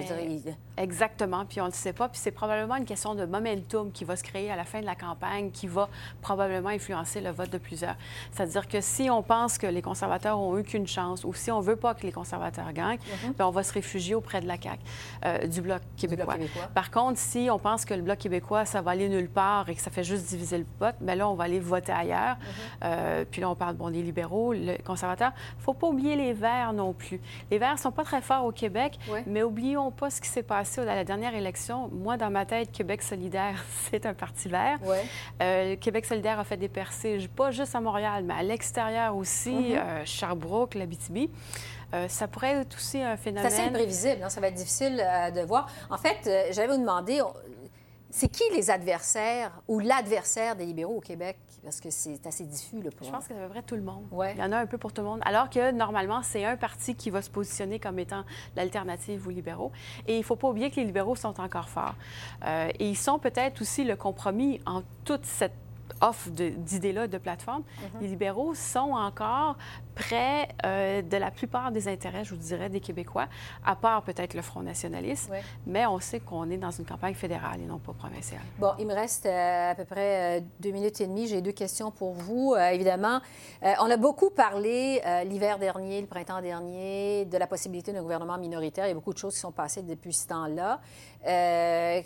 Exactement. 0.79 1.45
Puis 1.45 1.59
on 1.59 1.65
ne 1.65 1.69
le 1.69 1.75
sait 1.75 1.91
pas. 1.91 2.07
Puis 2.07 2.19
c'est 2.23 2.31
probablement 2.31 2.77
une 2.77 2.85
question 2.85 3.13
de 3.13 3.25
momentum 3.25 3.91
qui 3.91 4.05
va 4.05 4.15
se 4.15 4.23
créer 4.23 4.49
à 4.49 4.55
la 4.55 4.63
fin 4.63 4.79
de 4.79 4.85
la 4.85 4.95
campagne 4.95 5.51
qui 5.51 5.67
va 5.67 5.89
probablement 6.21 6.69
influencer 6.69 7.19
le 7.19 7.31
vote 7.31 7.49
de 7.49 7.57
plusieurs. 7.57 7.95
C'est-à-dire 8.31 8.67
que 8.67 8.79
si 8.79 9.09
on 9.09 9.21
pense 9.21 9.57
que 9.57 9.67
les 9.67 9.81
conservateurs 9.81 10.39
ont 10.39 10.57
eu 10.57 10.63
qu'une 10.63 10.87
chance 10.87 11.25
ou 11.25 11.33
si 11.33 11.51
on 11.51 11.59
ne 11.59 11.65
veut 11.65 11.75
pas 11.75 11.93
que 11.93 12.03
les 12.03 12.13
conservateurs 12.13 12.71
gagnent, 12.71 12.99
mhm. 13.25 13.33
ben, 13.33 13.45
on 13.45 13.51
va 13.51 13.63
se 13.63 13.73
réfugier 13.73 14.15
auprès 14.15 14.39
de 14.39 14.47
la 14.47 14.55
CAQ, 14.55 14.79
euh, 15.25 15.47
du 15.47 15.61
Bloc 15.61 15.81
québécois. 15.97 16.37
Par 16.73 16.91
contre, 16.91 17.19
si 17.19 17.49
on 17.51 17.59
pense 17.59 17.83
que 17.83 17.93
le 17.93 18.01
Bloc 18.01 18.17
québécois, 18.17 18.63
ça 18.63 18.81
va 18.81 18.91
aller 18.91 19.09
nulle 19.09 19.29
part 19.29 19.67
et 19.67 19.75
que 19.75 19.81
ça 19.81 19.91
fait 19.91 20.05
juste 20.05 20.27
diviser 20.27 20.59
le 20.59 20.65
vote, 20.79 20.95
bien 21.01 21.15
là, 21.15 21.27
on 21.27 21.33
va 21.33 21.43
aller 21.43 21.59
voter 21.59 21.91
ailleurs. 21.91 22.37
Mhm. 22.37 22.45
Euh, 22.85 23.25
puis 23.29 23.41
là, 23.41 23.49
on 23.49 23.55
parle 23.55 23.75
bon, 23.75 23.89
des 23.89 24.01
libéraux, 24.01 24.53
conservateurs. 24.85 25.33
Il 25.55 25.57
ne 25.59 25.63
faut 25.63 25.73
pas 25.73 25.87
oublier 25.87 26.15
les 26.15 26.31
Verts 26.31 26.71
non 26.71 26.93
plus. 26.93 27.19
Les 27.51 27.59
Verts 27.59 27.73
ne 27.73 27.79
sont 27.79 27.91
pas 27.91 28.03
très 28.03 28.21
forts 28.21 28.45
au 28.45 28.51
Québec, 28.51 28.97
mais 29.25 29.43
oublions 29.43 29.91
pas 29.91 30.09
ce 30.09 30.21
qui 30.21 30.29
s'est 30.29 30.43
passé 30.43 30.68
à 30.77 30.95
la 30.95 31.03
dernière 31.03 31.33
élection. 31.33 31.89
Moi, 31.91 32.17
dans 32.17 32.29
ma 32.29 32.45
tête, 32.45 32.71
Québec 32.71 33.01
solidaire, 33.01 33.63
c'est 33.89 34.05
un 34.05 34.13
parti 34.13 34.47
vert. 34.47 34.79
Euh, 35.41 35.75
Québec 35.77 36.05
solidaire 36.05 36.39
a 36.39 36.43
fait 36.43 36.57
des 36.57 36.69
percées, 36.69 37.27
pas 37.35 37.51
juste 37.51 37.75
à 37.75 37.81
Montréal, 37.81 38.23
mais 38.25 38.35
à 38.35 38.43
l'extérieur 38.43 39.15
aussi, 39.15 39.75
euh, 39.75 40.05
Sherbrooke, 40.05 40.75
l'Abitibi. 40.75 41.29
Euh, 41.91 42.07
ça 42.07 42.27
pourrait 42.27 42.61
être 42.61 42.75
aussi 42.75 43.01
un 43.01 43.17
phénomène. 43.17 43.49
C'est 43.49 43.61
assez 43.61 43.67
imprévisible, 43.67 44.21
hein? 44.23 44.29
ça 44.29 44.39
va 44.39 44.49
être 44.49 44.55
difficile 44.55 45.03
de 45.35 45.41
voir. 45.41 45.67
En 45.89 45.97
fait, 45.97 46.29
j'avais 46.51 46.67
vous 46.67 46.79
demander, 46.79 47.21
c'est 48.11 48.27
qui 48.27 48.43
les 48.55 48.71
adversaires 48.71 49.61
ou 49.67 49.79
l'adversaire 49.79 50.55
des 50.55 50.65
libéraux 50.65 50.97
au 50.97 51.01
Québec? 51.01 51.37
Parce 51.63 51.79
que 51.79 51.89
c'est 51.89 52.25
assez 52.25 52.45
diffus. 52.45 52.81
Là, 52.81 52.89
pour... 52.95 53.05
Je 53.05 53.11
pense 53.11 53.27
que 53.27 53.33
c'est 53.33 53.39
à 53.39 53.43
peu 53.43 53.49
près 53.49 53.61
tout 53.61 53.75
le 53.75 53.81
monde. 53.81 54.05
Il 54.11 54.39
y 54.39 54.43
en 54.43 54.51
a 54.51 54.57
un 54.57 54.65
peu 54.65 54.77
pour 54.77 54.93
tout 54.93 55.01
le 55.01 55.07
monde. 55.07 55.21
Alors 55.23 55.49
que 55.49 55.71
normalement, 55.71 56.21
c'est 56.23 56.45
un 56.45 56.57
parti 56.57 56.95
qui 56.95 57.09
va 57.09 57.21
se 57.21 57.29
positionner 57.29 57.79
comme 57.79 57.99
étant 57.99 58.23
l'alternative 58.55 59.27
aux 59.27 59.31
libéraux. 59.31 59.71
Et 60.07 60.15
il 60.15 60.19
ne 60.19 60.23
faut 60.23 60.35
pas 60.35 60.49
oublier 60.49 60.71
que 60.71 60.77
les 60.77 60.85
libéraux 60.85 61.15
sont 61.15 61.39
encore 61.39 61.69
forts. 61.69 61.95
Euh, 62.45 62.69
et 62.79 62.89
ils 62.89 62.97
sont 62.97 63.19
peut-être 63.19 63.61
aussi 63.61 63.83
le 63.83 63.95
compromis 63.95 64.59
en 64.65 64.81
toute 65.05 65.25
cette 65.25 65.53
offre 66.01 66.29
d'idées-là 66.29 67.07
de, 67.07 67.17
plateforme, 67.17 67.61
mm-hmm. 67.61 68.01
les 68.01 68.07
libéraux 68.07 68.53
sont 68.53 68.91
encore 68.93 69.57
près 69.99 70.47
euh, 70.65 71.01
de 71.01 71.17
la 71.17 71.29
plupart 71.29 71.71
des 71.71 71.87
intérêts, 71.87 72.23
je 72.23 72.33
vous 72.33 72.39
dirais, 72.39 72.69
des 72.69 72.79
Québécois, 72.79 73.27
à 73.65 73.75
part 73.75 74.01
peut-être 74.03 74.33
le 74.33 74.41
Front 74.41 74.61
nationaliste. 74.61 75.29
Mais 75.67 75.85
on 75.85 75.99
sait 75.99 76.21
qu'on 76.21 76.49
est 76.49 76.57
dans 76.57 76.71
une 76.71 76.85
campagne 76.85 77.13
fédérale 77.13 77.59
et 77.61 77.65
non 77.65 77.79
pas 77.79 77.93
provinciale. 77.93 78.41
Bon, 78.57 78.71
il 78.79 78.87
me 78.87 78.93
reste 78.93 79.25
euh, 79.25 79.71
à 79.71 79.75
peu 79.75 79.83
près 79.83 80.39
euh, 80.39 80.41
deux 80.59 80.71
minutes 80.71 81.01
et 81.01 81.07
demie. 81.07 81.27
J'ai 81.27 81.41
deux 81.41 81.51
questions 81.51 81.91
pour 81.91 82.13
vous. 82.13 82.55
évidemment, 82.55 83.19
on 83.61 83.89
a 83.89 83.97
beaucoup 83.97 84.29
parlé 84.29 85.01
l'hiver 85.25 85.59
dernier, 85.59 86.01
le 86.01 86.07
printemps 86.07 86.41
dernier, 86.41 87.25
de 87.25 87.37
la 87.37 87.47
possibilité 87.47 87.91
d'un 87.91 88.01
gouvernement 88.01 88.37
minoritaire. 88.37 88.85
Il 88.85 88.89
y 88.89 88.91
a 88.91 88.95
beaucoup 88.95 89.13
de 89.13 89.17
choses 89.17 89.33
qui 89.33 89.39
sont 89.39 89.51
passées 89.51 89.81
depuis 89.81 90.13
ce 90.13 90.27
temps-là. 90.27 90.79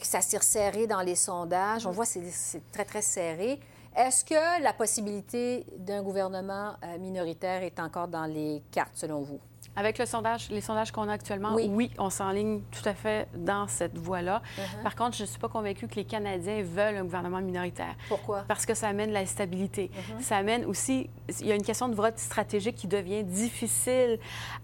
ça 0.01 0.21
s'est 0.21 0.37
resserré 0.37 0.87
dans 0.87 1.01
les 1.01 1.15
sondages. 1.15 1.85
On 1.85 1.91
voit 1.91 2.05
que 2.05 2.11
c'est 2.31 2.71
très, 2.71 2.85
très 2.85 3.01
serré. 3.01 3.59
Est-ce 3.95 4.25
que 4.25 4.63
la 4.63 4.73
possibilité 4.73 5.65
d'un 5.77 6.01
gouvernement 6.01 6.73
euh, 6.83 6.97
minoritaire 6.97 7.61
est 7.63 7.79
encore 7.79 8.07
dans 8.07 8.25
les 8.25 8.63
cartes, 8.71 8.95
selon 8.95 9.21
vous? 9.21 9.39
Avec 9.75 9.97
le 9.97 10.05
sondage, 10.05 10.49
les 10.49 10.61
sondages 10.61 10.91
qu'on 10.91 11.09
a 11.09 11.13
actuellement, 11.13 11.55
oui, 11.55 11.91
on 11.97 12.11
s'enligne 12.11 12.61
tout 12.71 12.87
à 12.87 12.93
fait 12.93 13.27
dans 13.35 13.67
cette 13.67 13.97
voie-là. 13.97 14.41
Uh-huh. 14.57 14.83
Par 14.83 14.95
contre, 14.95 15.17
je 15.17 15.23
ne 15.23 15.27
suis 15.27 15.39
pas 15.39 15.49
convaincue 15.49 15.87
que 15.87 15.95
les 15.95 16.05
Canadiens 16.05 16.61
veulent 16.61 16.97
un 16.97 17.03
gouvernement 17.03 17.41
minoritaire. 17.41 17.95
Pourquoi? 18.07 18.45
Parce 18.47 18.67
que 18.67 18.75
ça 18.75 18.87
amène 18.87 19.11
la 19.11 19.25
stabilité. 19.25 19.89
Uh-huh. 19.89 20.21
Ça 20.21 20.37
amène 20.37 20.65
aussi, 20.65 21.09
il 21.39 21.47
y 21.47 21.51
a 21.51 21.55
une 21.55 21.63
question 21.63 21.89
de 21.89 21.95
vote 21.95 22.19
stratégique 22.19 22.75
qui 22.75 22.87
devient 22.87 23.23
difficile 23.23 24.19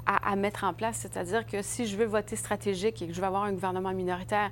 à, 0.05 0.31
à 0.31 0.35
mettre 0.35 0.63
en 0.63 0.73
place. 0.73 0.97
C'est-à-dire 0.97 1.45
que 1.47 1.63
si 1.63 1.87
je 1.87 1.97
veux 1.97 2.05
voter 2.05 2.35
stratégique 2.35 3.01
et 3.01 3.07
que 3.07 3.13
je 3.13 3.19
veux 3.19 3.27
avoir 3.27 3.43
un 3.43 3.53
gouvernement 3.53 3.93
minoritaire, 3.93 4.51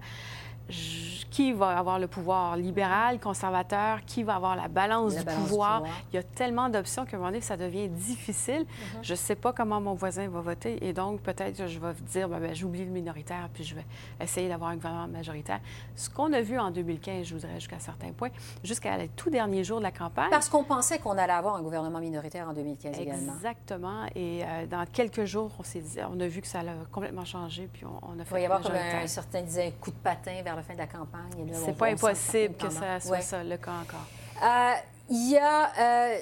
qui 1.30 1.54
va 1.54 1.78
avoir 1.78 2.00
le 2.00 2.08
pouvoir 2.08 2.58
libéral, 2.58 3.20
conservateur, 3.20 4.04
qui 4.06 4.24
va 4.24 4.36
avoir 4.36 4.56
la 4.56 4.68
balance, 4.68 5.16
du, 5.16 5.26
pouvoir. 5.26 5.84
Il 6.12 6.16
y 6.16 6.20
a 6.20 6.24
tellement 6.24 6.70
d'options 6.70 7.06
qu'à 7.06 7.18
un 7.18 7.20
moment 7.20 7.32
donné, 7.32 7.42
ça 7.42 7.58
devient 7.58 7.90
difficile. 7.90 8.62
Mm-hmm. 8.62 9.04
Je 9.04 9.14
ne 9.14 9.18
sais 9.18 9.36
pas 9.36 9.54
comment 9.54 9.82
mon 9.82 9.94
voisin 9.94 10.28
va 10.30 10.42
voter 10.42 10.86
et 10.86 10.94
donc 10.94 11.22
peut-être 11.22 11.68
je 11.68 11.80
vais 11.80 11.94
dire, 12.06 12.30
ben, 12.30 12.40
ben, 12.40 12.56
j'oublie 12.56 12.86
le 12.86 12.92
minoritaire 12.92 13.50
puis 13.54 13.64
je 13.64 13.76
vais 13.76 13.86
essayer 14.22 14.48
d'avoir 14.50 14.72
un 14.72 14.76
gouvernement 14.76 15.08
majoritaire. 15.08 15.60
Ce 15.96 16.10
qu'on 16.10 16.32
a 16.34 16.42
vu 16.42 16.58
en 16.58 16.72
2015, 16.72 17.26
je 17.26 17.34
vous 17.34 17.40
dirais 17.40 17.56
jusqu'à 17.56 17.80
certains 17.80 18.12
points, 18.12 18.30
jusqu'à 18.64 18.98
les 18.98 19.10
tout 19.10 19.30
derniers 19.30 19.64
jours 19.64 19.80
de 19.80 19.84
la 19.84 19.92
campagne. 19.92 20.30
Parce 20.30 20.50
qu'on 20.50 20.64
pensait 20.64 21.00
qu'on 21.00 21.18
allait 21.18 21.34
avoir 21.34 21.56
un 21.56 21.62
gouvernement 21.62 22.00
minoritaire 22.00 22.48
en 22.50 22.54
2015 22.54 23.00
également. 23.00 23.34
Exactement. 23.34 24.06
Et 24.16 24.44
euh, 24.44 24.66
dans 24.68 24.86
quelques 24.86 25.26
jours, 25.26 25.52
on, 25.60 26.14
on 26.14 26.20
a 26.20 26.28
vu 26.28 26.42
que 26.42 26.48
ça 26.48 26.60
a 26.60 26.86
complètement 26.92 27.26
changé 27.26 27.68
puis 27.72 27.86
on, 27.86 28.20
a 28.20 28.24
fait. 28.24 28.30
Il 28.30 28.34
va 28.34 28.40
y 28.40 28.46
avoir 28.46 28.62
comme 28.62 28.76
un, 28.76 29.08
certain 29.08 29.44
coup 29.80 29.92
de 29.92 29.96
patin 29.96 30.42
vers 30.44 30.56
la 30.56 30.64
fin 30.64 30.74
de 30.74 30.80
la 30.80 30.88
campagne. 30.88 31.17
C'est 31.66 31.78
pas 31.78 31.88
impossible 31.88 32.56
que 32.56 32.70
ça 32.70 33.00
soit 33.00 33.22
ça, 33.22 33.44
le 33.44 33.58
cas 33.58 33.74
encore. 33.82 34.08
Euh, 34.44 34.74
il 35.10 35.32
y 35.32 35.38
a. 35.38 35.72
Euh, 35.80 36.18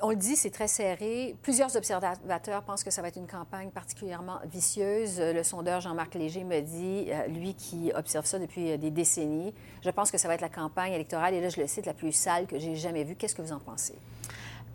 on 0.00 0.10
le 0.10 0.16
dit, 0.16 0.36
c'est 0.36 0.50
très 0.50 0.68
serré. 0.68 1.34
Plusieurs 1.42 1.74
observateurs 1.74 2.62
pensent 2.62 2.84
que 2.84 2.90
ça 2.90 3.02
va 3.02 3.08
être 3.08 3.16
une 3.16 3.26
campagne 3.26 3.70
particulièrement 3.70 4.38
vicieuse. 4.44 5.20
Le 5.20 5.42
sondeur 5.42 5.80
Jean-Marc 5.80 6.14
Léger 6.14 6.44
me 6.44 6.60
dit, 6.60 7.06
euh, 7.08 7.26
lui 7.26 7.54
qui 7.54 7.90
observe 7.94 8.24
ça 8.24 8.38
depuis 8.38 8.78
des 8.78 8.90
décennies, 8.90 9.52
je 9.82 9.90
pense 9.90 10.12
que 10.12 10.18
ça 10.18 10.28
va 10.28 10.34
être 10.34 10.40
la 10.40 10.48
campagne 10.48 10.92
électorale, 10.92 11.34
et 11.34 11.40
là 11.40 11.48
je 11.48 11.60
le 11.60 11.66
cite, 11.66 11.86
la 11.86 11.94
plus 11.94 12.12
sale 12.12 12.46
que 12.46 12.60
j'ai 12.60 12.76
jamais 12.76 13.02
vue. 13.02 13.16
Qu'est-ce 13.16 13.34
que 13.34 13.42
vous 13.42 13.52
en 13.52 13.58
pensez? 13.58 13.96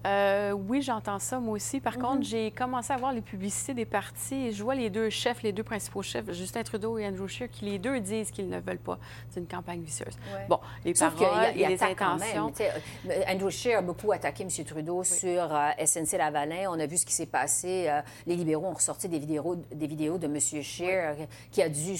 Euh, 0.06 0.52
oui, 0.52 0.82
j'entends 0.82 1.20
ça, 1.20 1.40
moi 1.40 1.56
aussi. 1.56 1.80
Par 1.80 1.98
contre, 1.98 2.18
mhm. 2.18 2.24
j'ai 2.24 2.52
commencé 2.52 2.92
à 2.92 2.98
voir 2.98 3.14
les 3.14 3.22
publicités 3.22 3.74
des 3.74 3.86
partis 3.86 4.48
et 4.48 4.52
je 4.52 4.64
vois 4.64 4.76
les 4.76 4.90
deux 4.90 5.10
chefs, 5.10 5.44
les 5.44 5.52
deux 5.52 5.64
principaux 5.64 6.02
chefs, 6.02 6.32
Justin 6.34 6.64
Trudeau 6.64 6.98
et 6.98 7.08
Andrew 7.08 7.28
Scheer, 7.28 7.50
qui 7.50 7.66
les 7.66 7.80
deux 7.80 8.00
disent 8.00 8.32
qu'ils 8.32 8.50
ne 8.50 8.60
veulent 8.60 8.78
pas 8.78 9.00
d'une 9.34 9.48
campagne 9.48 9.82
vicieuse. 9.82 10.18
Bon, 10.50 10.60
les 10.84 10.94
paroles 10.94 11.56
et 11.56 11.68
les 11.68 11.84
intentions... 11.84 12.52
Euh, 12.60 13.22
Andrew 13.28 13.50
Scheer 13.50 13.80
a 13.80 13.82
beaucoup 13.82 14.12
attaqué 14.12 14.44
M. 14.44 14.66
Trudeau 14.66 15.04
sur 15.04 15.56
euh, 15.56 15.70
SNC-Lavalin. 15.84 16.68
On 16.70 16.80
a 16.80 16.86
vu 16.86 16.98
ce 16.98 17.06
qui 17.06 17.14
s'est 17.14 17.26
passé. 17.26 17.90
les 18.28 18.36
libéraux 18.36 18.68
ont 18.68 18.74
ressorti 18.74 19.08
des 19.08 19.20
vidéos, 19.20 19.56
des 19.72 19.88
vidéos 19.88 20.18
de 20.18 20.26
M. 20.26 20.40
Scheer 20.40 21.16
qui 21.52 21.62
a 21.62 21.70
dû 21.70 21.96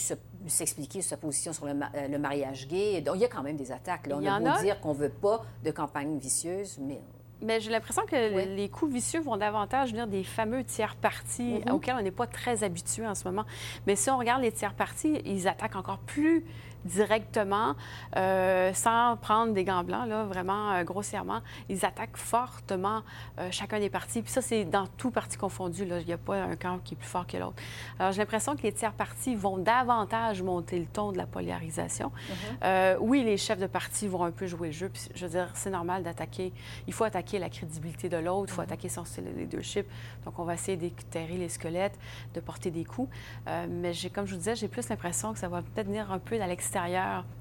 s'expliquer 0.48 1.02
sa 1.02 1.18
position 1.18 1.54
sur 1.54 1.66
le, 1.66 2.18
mariage 2.18 2.68
gay. 2.68 3.02
Donc, 3.02 3.16
il 3.16 3.22
y 3.22 3.26
a 3.26 3.30
quand 3.30 3.44
même 3.44 3.58
des 3.58 3.72
attaques. 3.72 4.08
Là. 4.08 4.18
On 4.18 4.26
a 4.26 4.40
beau 4.40 4.62
dire 4.62 4.80
qu'on 4.82 4.94
ne 4.94 5.00
veut 5.00 5.10
pas 5.10 5.44
de 5.64 5.72
campagne 5.72 6.18
vicieuse, 6.18 6.78
mais 6.80 7.00
mais 7.44 7.60
j'ai 7.60 7.72
l'impression 7.72 8.04
que 8.06 8.56
les 8.56 8.70
coups 8.70 8.94
vicieux 8.94 9.22
vont 9.22 9.38
davantage 9.38 9.92
venir 9.92 10.08
des 10.08 10.24
fameux 10.24 10.64
tiers 10.64 10.96
partis 10.96 11.60
mm-hmm. 11.60 11.72
auxquels 11.72 11.96
on 12.00 12.02
n'est 12.02 12.12
pas 12.12 12.28
très 12.28 12.64
habitué 12.64 13.06
en 13.06 13.16
ce 13.16 13.28
moment. 13.28 13.46
Mais 13.88 13.96
si 13.96 14.10
on 14.10 14.18
regarde 14.18 14.42
les 14.42 14.52
tiers 14.52 14.74
partis, 14.74 15.22
ils 15.26 15.48
attaquent 15.48 15.76
encore 15.76 16.00
plus 16.00 16.44
directement, 16.86 17.76
euh, 18.16 18.74
sans 18.74 19.18
prendre 19.18 19.54
des 19.54 19.64
gants 19.64 19.84
blancs, 19.84 20.08
là, 20.08 20.24
vraiment 20.26 20.72
euh, 20.72 20.84
grossièrement. 20.84 21.42
Ils 21.70 21.86
attaquent 21.86 22.18
fortement 22.18 23.04
euh, 23.40 23.50
chacun 23.52 23.80
des 23.80 23.90
partis. 23.90 24.22
Puis 24.22 24.32
ça, 24.32 24.42
c'est 24.42 24.66
dans 24.66 24.88
tout 24.88 25.12
parti 25.12 25.38
confondu. 25.38 25.86
Là. 25.86 26.00
Il 26.00 26.08
n'y 26.08 26.14
a 26.14 26.18
pas 26.18 26.42
un 26.42 26.56
camp 26.56 26.80
qui 26.84 26.94
est 26.94 26.98
plus 26.98 27.08
fort 27.08 27.26
que 27.26 27.38
l'autre. 27.38 27.62
Alors, 28.00 28.12
j'ai 28.12 28.20
l'impression 28.20 28.56
que 28.56 28.64
les 28.64 28.74
tiers 28.74 28.94
partis 28.94 29.36
vont 29.36 29.58
davantage 29.58 30.42
monter 30.42 30.80
le 30.80 30.86
ton 30.86 31.12
de 31.12 31.18
la 31.18 31.26
polarisation. 31.26 32.12
Mm-hmm. 32.62 32.98
oui, 33.00 33.24
les 33.24 33.38
chefs 33.38 33.60
de 33.60 33.68
parti 33.68 34.08
vont 34.08 34.24
un 34.24 34.32
peu 34.32 34.48
jouer 34.48 34.68
le 34.68 34.74
jeu. 34.74 34.90
Puis, 34.90 35.10
je 35.16 35.26
veux 35.26 35.32
dire, 35.32 35.50
c'est 35.54 35.70
normal 35.70 36.04
d'attaquer. 36.04 36.52
Il 36.88 36.94
faut 36.94 37.04
attaquer 37.04 37.40
la 37.40 37.50
crédibilité 37.50 38.10
de 38.10 38.18
l'autre, 38.18 38.52
il 38.52 38.56
faut 38.56 38.62
mm-hmm. 38.62 38.66
attaquer 38.66 38.90
son 38.90 39.06
style 39.06 39.26
de 39.26 39.40
leadership. 39.40 39.88
Donc, 40.26 40.40
on 40.40 40.44
va 40.44 40.56
essayer 40.56 40.78
d'éterrer 40.78 41.38
les 41.38 41.50
squelettes, 41.50 41.98
de 42.34 42.40
porter 42.40 42.72
des 42.72 42.84
coups. 42.84 43.10
mais 43.70 43.94
j'ai, 43.94 44.10
comme 44.10 44.26
je 44.26 44.34
vous 44.34 44.38
disais, 44.38 44.56
j'ai 44.56 44.68
plus 44.68 44.88
l'impression 44.90 45.34
que 45.34 45.40
ça 45.40 45.48
va 45.48 45.62
peut-être 45.62 45.88
venir 45.88 46.12
un 46.12 46.20
peu 46.20 46.40
à 46.42 46.48
l'extérieur 46.48 46.73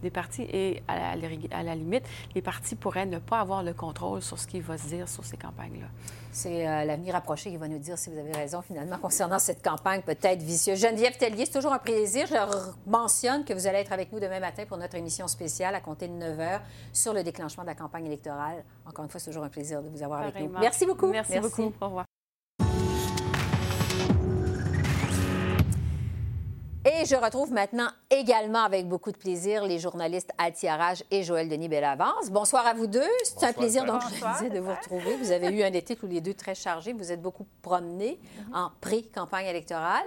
des 0.02 0.10
partis 0.10 0.42
et 0.42 0.82
à 0.88 1.16
la, 1.16 1.74
limite, 1.74 2.04
les 2.34 2.42
partis 2.42 2.74
pourraient 2.74 3.06
ne 3.06 3.18
pas 3.18 3.40
avoir 3.40 3.62
le 3.62 3.72
contrôle 3.72 4.22
sur 4.22 4.38
ce 4.38 4.46
qui 4.46 4.60
va 4.60 4.78
se 4.78 4.86
dire 4.86 5.08
sur 5.08 5.24
ces 5.24 5.36
campagnes-là. 5.36 5.86
C'est 6.30 6.66
euh, 6.66 6.84
l'avenir 6.84 7.14
approché 7.14 7.50
qui 7.50 7.56
va 7.58 7.68
nous 7.68 7.78
dire 7.78 7.98
si 7.98 8.10
vous 8.10 8.18
avez 8.18 8.32
raison 8.32 8.62
finalement 8.62 8.96
concernant 8.98 9.38
cette 9.38 9.62
campagne 9.62 10.00
peut-être 10.00 10.42
vicieuse. 10.42 10.78
Geneviève 10.80 11.16
Tellier, 11.18 11.44
c'est 11.44 11.52
toujours 11.52 11.72
un 11.72 11.78
plaisir. 11.78 12.26
Je 12.26 12.90
mentionne 12.90 13.44
que 13.44 13.52
vous 13.52 13.66
allez 13.66 13.78
être 13.78 13.92
avec 13.92 14.12
nous 14.12 14.20
demain 14.20 14.40
matin 14.40 14.64
pour 14.66 14.78
notre 14.78 14.96
émission 14.96 15.28
spéciale 15.28 15.74
à 15.74 15.80
compter 15.80 16.08
de 16.08 16.14
9 16.14 16.38
h 16.38 16.60
sur 16.92 17.12
le 17.12 17.22
déclenchement 17.22 17.64
de 17.64 17.68
la 17.68 17.74
campagne 17.74 18.06
électorale. 18.06 18.64
Encore 18.86 19.04
une 19.04 19.10
fois, 19.10 19.20
c'est 19.20 19.30
toujours 19.30 19.44
un 19.44 19.50
plaisir 19.50 19.82
de 19.82 19.88
vous 19.88 20.02
avoir 20.02 20.22
avec 20.22 20.40
nous. 20.40 20.58
Merci 20.58 20.86
beaucoup. 20.86 21.08
Merci, 21.08 21.32
Merci. 21.32 21.48
beaucoup. 21.48 21.72
Au 21.80 21.86
revoir. 21.86 22.11
Et 26.84 27.04
je 27.04 27.14
retrouve 27.14 27.52
maintenant 27.52 27.86
également 28.10 28.64
avec 28.64 28.88
beaucoup 28.88 29.12
de 29.12 29.16
plaisir 29.16 29.64
les 29.64 29.78
journalistes 29.78 30.30
Altiarage 30.36 31.04
et 31.12 31.22
Joël 31.22 31.48
Denis 31.48 31.68
Bellavance. 31.68 32.28
Bonsoir 32.32 32.66
à 32.66 32.74
vous 32.74 32.88
deux. 32.88 33.06
C'est 33.22 33.44
un 33.44 33.52
plaisir 33.52 33.84
donc 33.84 34.02
de 34.02 34.58
vous 34.58 34.72
retrouver. 34.72 35.16
Vous 35.16 35.30
avez 35.30 35.46
eu 35.56 35.62
un 35.62 35.72
été 35.72 35.94
tous 35.94 36.08
les 36.08 36.20
deux 36.20 36.34
très 36.34 36.56
chargé. 36.56 36.92
Vous 36.92 37.12
êtes 37.12 37.22
beaucoup 37.22 37.46
promenés 37.62 38.18
mm-hmm. 38.18 38.56
en 38.56 38.72
pré-campagne 38.80 39.46
électorale. 39.46 40.06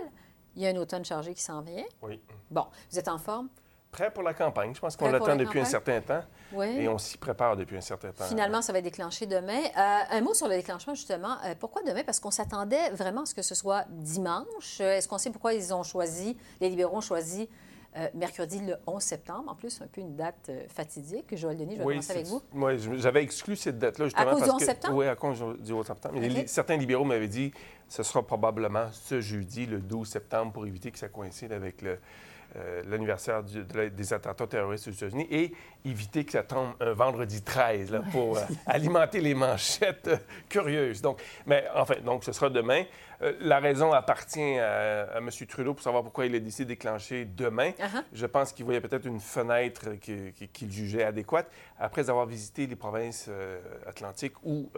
Il 0.58 0.63
y 0.63 0.67
a 0.67 0.72
un 0.72 0.75
automne 0.75 1.05
chargé 1.05 1.34
qui 1.34 1.41
s'en 1.41 1.62
vient. 1.62 1.86
Oui. 2.01 2.20
Bon, 2.51 2.65
vous 2.91 3.00
êtes 3.00 3.08
en 3.08 3.20
forme? 3.20 3.48
Prêt 3.96 4.12
pour 4.12 4.24
la 4.24 4.34
campagne. 4.34 4.75
Je 4.75 4.80
pense 4.82 4.98
qu'on 4.98 5.10
l'attend 5.10 5.38
depuis 5.38 5.62
un 5.62 5.66
certain 5.66 6.02
temps. 6.02 6.22
Oui. 6.52 6.68
Et 6.80 6.90
on 6.90 6.98
s'y 6.98 7.18
prépare 7.18 7.56
depuis 7.56 7.78
un 7.78 7.82
certain 7.82 8.12
temps. 8.12 8.25
Finalement, 8.25 8.62
ça 8.62 8.74
va 8.74 8.80
être 8.80 8.84
déclenché 8.84 9.25
demain. 9.25 9.62
Euh, 9.78 10.18
un 10.18 10.22
mot 10.22 10.34
sur 10.34 10.50
le 10.50 10.56
déclenchement, 10.58 10.96
justement. 10.96 11.38
Euh, 11.46 11.56
pourquoi 11.58 11.82
demain? 11.82 12.04
Parce 12.06 12.20
qu'on 12.20 12.32
s'attendait 12.32 12.90
vraiment 12.90 13.22
à 13.22 13.25
ce 13.25 13.34
que 13.34 13.42
ce 13.42 13.56
soit 13.56 13.86
dimanche. 13.90 14.82
Euh, 14.82 14.98
est-ce 14.98 15.08
qu'on 15.08 15.18
sait 15.18 15.30
pourquoi 15.30 15.54
ils 15.54 15.74
ont 15.74 15.84
choisi, 15.84 16.36
les 16.60 16.70
libéraux 16.70 16.98
ont 16.98 17.02
choisi 17.02 17.50
mercredi 18.14 18.60
le 18.60 18.75
11 18.88 19.02
septembre? 19.02 19.50
En 19.50 19.56
plus, 19.56 19.82
un 19.82 19.88
peu 19.88 20.02
une 20.02 20.18
date 20.18 20.52
fatidique. 20.68 21.34
Joël 21.38 21.56
Denis, 21.56 21.75
je 21.75 21.80
vais 21.80 21.86
commencer 21.86 22.12
avec 22.12 22.25
vous. 22.25 22.42
Oui, 22.54 22.74
j'avais 22.98 23.24
exclu 23.24 23.56
cette 23.56 23.80
date-là 23.80 24.08
justement. 24.08 24.32
À 24.32 24.34
cause 24.34 24.44
du 24.44 24.50
11 24.50 24.62
septembre? 24.62 24.96
Oui, 24.98 25.08
à 25.08 25.16
cause 25.16 25.42
du 25.60 25.72
11 25.72 25.88
septembre. 25.88 26.20
certains 26.48 26.75
libéraux 26.75 27.06
m'avaient 27.06 27.30
dit 27.30 27.52
que 27.52 27.58
ce 27.88 28.04
sera 28.04 28.22
probablement 28.22 28.90
ce 28.92 29.22
jeudi, 29.22 29.66
le 29.66 29.80
12 29.80 30.06
septembre, 30.06 30.52
pour 30.52 30.68
éviter 30.68 30.92
que 30.92 31.00
ça 31.00 31.08
coïncide 31.08 31.54
avec 31.54 31.82
le, 31.82 31.98
euh, 32.57 32.83
l'anniversaire 32.88 33.43
des 33.43 34.13
attentats 34.13 34.47
terroristes 34.47 34.88
aux 34.88 34.91
États-Unis 34.91 35.27
et 35.29 35.51
éviter 35.83 36.24
que 36.24 36.31
ça 36.31 36.43
tombe 36.43 36.69
un 36.79 36.93
vendredi 36.93 37.41
13 37.41 37.91
là, 37.91 38.01
pour 38.12 38.38
euh, 38.38 38.41
alimenter 38.65 39.19
les 39.19 39.33
manchettes 39.33 40.07
euh, 40.07 40.17
curieuses. 40.47 41.01
Donc, 41.01 41.21
mais 41.45 41.65
enfin, 41.75 41.95
donc 42.03 42.24
ce 42.24 42.31
sera 42.31 42.50
demain. 42.50 42.83
La 43.39 43.59
raison 43.59 43.93
appartient 43.93 44.59
à, 44.59 45.17
M. 45.17 45.29
Trudeau 45.47 45.74
pour 45.74 45.81
savoir 45.81 46.03
pourquoi 46.03 46.25
il 46.25 46.35
a 46.35 46.39
décidé 46.39 46.65
de 46.65 46.69
déclencher 46.69 47.24
demain. 47.24 47.69
Uh-huh. 47.69 48.03
Je 48.12 48.25
pense 48.25 48.51
qu'il 48.51 48.65
voyait 48.65 48.81
peut-être 48.81 49.05
une 49.05 49.21
fenêtre 49.21 49.91
qu'il 50.01 50.71
jugeait 50.71 51.03
adéquate. 51.03 51.50
Après 51.79 52.09
avoir 52.09 52.25
visité 52.25 52.67
les 52.67 52.75
provinces 52.75 53.29
atlantiques 53.88 54.35
où 54.43 54.69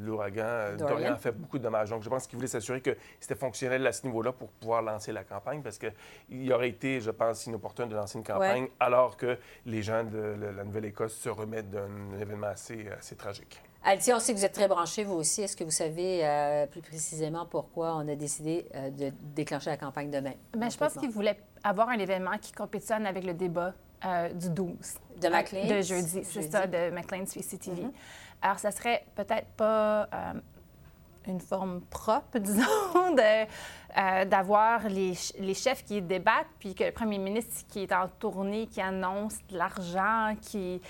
l'ouragan 0.00 0.74
Dorian. 0.78 1.12
a 1.12 1.16
fait 1.16 1.32
beaucoup 1.32 1.58
de 1.58 1.64
dommages. 1.64 1.90
Donc, 1.90 2.02
je 2.02 2.08
pense 2.08 2.26
qu'il 2.26 2.36
voulait 2.36 2.48
s'assurer 2.48 2.80
que 2.80 2.96
c'était 3.20 3.34
fonctionnel 3.34 3.86
à 3.86 3.92
ce 3.92 4.06
niveau-là 4.06 4.32
pour 4.32 4.48
pouvoir 4.52 4.80
lancer 4.80 5.12
la 5.12 5.22
campagne 5.22 5.60
parce 5.60 5.78
qu'il 5.78 6.50
aurait 6.50 6.70
été, 6.70 6.98
je 6.98 7.10
pense, 7.10 7.21
inopportun 7.46 7.86
de 7.86 7.94
lancer 7.94 8.18
une 8.18 8.24
campagne 8.24 8.68
alors 8.80 9.16
que 9.16 9.38
les 9.66 9.82
gens 9.82 10.04
de 10.04 10.36
la 10.56 10.64
Nouvelle-Écosse 10.64 11.14
se 11.14 11.28
remettent 11.28 11.70
d'un 11.70 12.18
événement 12.20 12.48
assez, 12.48 12.86
assez 12.98 13.16
tragique. 13.16 13.62
Altia, 13.84 14.16
on 14.16 14.20
sait 14.20 14.32
que 14.32 14.38
vous 14.38 14.44
êtes 14.44 14.52
très 14.52 14.68
branché, 14.68 15.02
vous 15.02 15.14
aussi. 15.14 15.42
Est-ce 15.42 15.56
que 15.56 15.64
vous 15.64 15.70
savez 15.70 16.20
euh, 16.24 16.66
plus 16.66 16.82
précisément 16.82 17.46
pourquoi 17.46 17.96
on 17.96 18.06
a 18.08 18.14
décidé 18.14 18.66
euh, 18.74 18.90
de 18.90 19.12
déclencher 19.34 19.70
la 19.70 19.76
campagne 19.76 20.08
demain? 20.08 20.34
Bien, 20.56 20.68
je 20.68 20.78
pense 20.78 20.94
qu'il 20.94 21.10
voulait 21.10 21.38
avoir 21.64 21.88
un 21.88 21.98
événement 21.98 22.38
qui 22.40 22.52
compétitionne 22.52 23.06
avec 23.06 23.24
le 23.24 23.34
débat 23.34 23.74
euh, 24.04 24.28
du 24.32 24.50
12. 24.50 24.74
De 25.20 25.28
McLean? 25.28 25.66
De 25.66 25.82
jeudi, 25.82 26.22
c'est 26.22 26.42
ça, 26.42 26.66
de 26.68 26.90
McLean 26.90 27.24
CCTV. 27.24 27.82
Mm-hmm. 27.82 27.92
Alors, 28.42 28.58
ça 28.60 28.70
serait 28.70 29.04
peut-être 29.16 29.48
pas 29.56 30.08
une 31.30 31.40
forme 31.40 31.80
propre, 31.82 32.38
disons, 32.38 33.14
d'avoir 34.26 34.88
les, 34.88 35.12
les, 35.38 35.54
chefs 35.54 35.84
qui 35.84 36.02
débattent, 36.02 36.46
puis 36.58 36.74
que 36.74 36.84
le 36.84 36.92
premier 36.92 37.18
ministre 37.18 37.66
qui 37.68 37.82
est 37.82 37.92
en 37.92 38.08
tournée, 38.08 38.66
qui 38.66 38.80
annonce 38.80 39.38
de 39.48 39.58
l'argent, 39.58 40.34
qui 40.40 40.80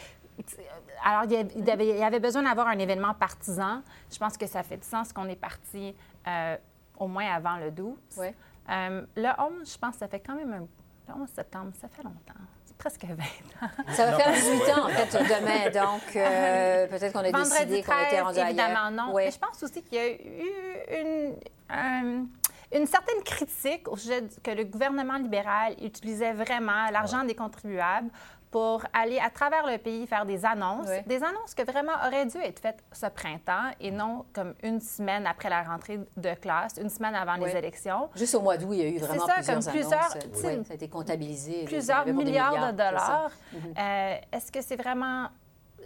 alors, 1.04 1.24
il 1.24 1.64
y 1.64 2.02
avait, 2.02 2.20
besoin 2.20 2.42
d'avoir 2.42 2.68
un 2.68 2.78
événement 2.78 3.14
partisan. 3.14 3.82
Je 4.10 4.18
pense 4.18 4.36
que 4.36 4.46
ça 4.46 4.62
fait 4.62 4.76
du 4.76 4.86
sens 4.86 5.12
qu'on 5.12 5.28
est 5.28 5.36
parti 5.36 5.94
euh, 6.26 6.56
au 6.98 7.08
moins 7.08 7.26
avant 7.32 7.56
le 7.56 7.70
12. 7.70 7.96
Euh, 8.18 9.06
le 9.16 9.28
11, 9.60 9.72
je 9.72 9.78
pense 9.78 9.94
que 9.94 9.98
ça 9.98 10.08
fait 10.08 10.20
quand 10.20 10.36
même 10.36 10.52
un... 10.52 10.66
Le 11.08 11.20
11 11.20 11.28
septembre, 11.28 11.72
ça 11.74 11.88
fait 11.88 12.04
longtemps. 12.04 12.34
Presque 12.82 13.04
20 13.04 13.12
ans. 13.12 13.70
Ça 13.92 14.06
va 14.06 14.18
faire 14.18 14.32
18 14.32 14.54
ans, 14.72 14.86
en 14.86 14.88
fait, 14.88 15.12
demain. 15.22 15.70
Donc, 15.70 16.16
euh, 16.16 16.88
peut-être 16.88 17.12
qu'on 17.12 17.20
a 17.20 17.30
décidé 17.30 17.82
qu'on 17.84 18.06
était 18.08 18.20
rendu 18.20 18.40
évidemment, 18.40 18.90
non. 18.90 19.14
Mais 19.14 19.30
je 19.30 19.38
pense 19.38 19.62
aussi 19.62 19.82
qu'il 19.82 19.98
y 19.98 20.00
a 20.00 20.10
eu 20.10 21.36
une... 21.70 22.26
une 22.74 22.86
certaine 22.86 23.22
critique 23.24 23.86
au 23.86 23.96
sujet 23.96 24.24
que 24.42 24.50
le 24.50 24.64
gouvernement 24.64 25.16
libéral 25.16 25.76
utilisait 25.80 26.32
vraiment 26.32 26.90
l'argent 26.90 27.22
des 27.22 27.36
contribuables 27.36 28.10
pour 28.52 28.82
aller 28.92 29.18
à 29.18 29.30
travers 29.30 29.66
le 29.66 29.78
pays 29.78 30.06
faire 30.06 30.26
des 30.26 30.44
annonces, 30.44 30.86
des 31.06 31.16
annonces 31.24 31.54
que 31.56 31.62
vraiment 31.62 31.94
auraient 32.06 32.26
dû 32.26 32.36
être 32.36 32.60
faites 32.60 32.84
ce 32.92 33.06
printemps 33.06 33.70
et 33.80 33.90
non 33.90 34.26
comme 34.34 34.54
une 34.62 34.80
semaine 34.80 35.26
après 35.26 35.48
la 35.48 35.62
rentrée 35.62 35.98
de 36.18 36.34
classe, 36.34 36.74
une 36.80 36.90
semaine 36.90 37.14
avant 37.14 37.36
les 37.36 37.56
élections. 37.56 38.10
Juste 38.14 38.34
au 38.34 38.42
mois 38.42 38.58
d'août, 38.58 38.72
il 38.72 38.78
y 38.78 38.82
a 38.82 38.88
eu 38.88 38.98
vraiment 38.98 39.26
ça, 39.26 39.34
plusieurs 39.36 39.56
comme 39.56 39.72
plusieurs, 39.72 40.16
annonces. 40.44 40.66
ça 40.66 40.72
a 40.72 40.74
été 40.74 40.88
comptabilisé. 40.88 41.64
Plusieurs 41.64 42.06
milliards, 42.06 42.72
de 42.72 42.76
dollars. 42.76 43.30
Mhm. 43.54 43.74
Euh, 43.78 44.16
est-ce 44.32 44.52
que 44.52 44.60
c'est 44.60 44.76
vraiment 44.76 45.28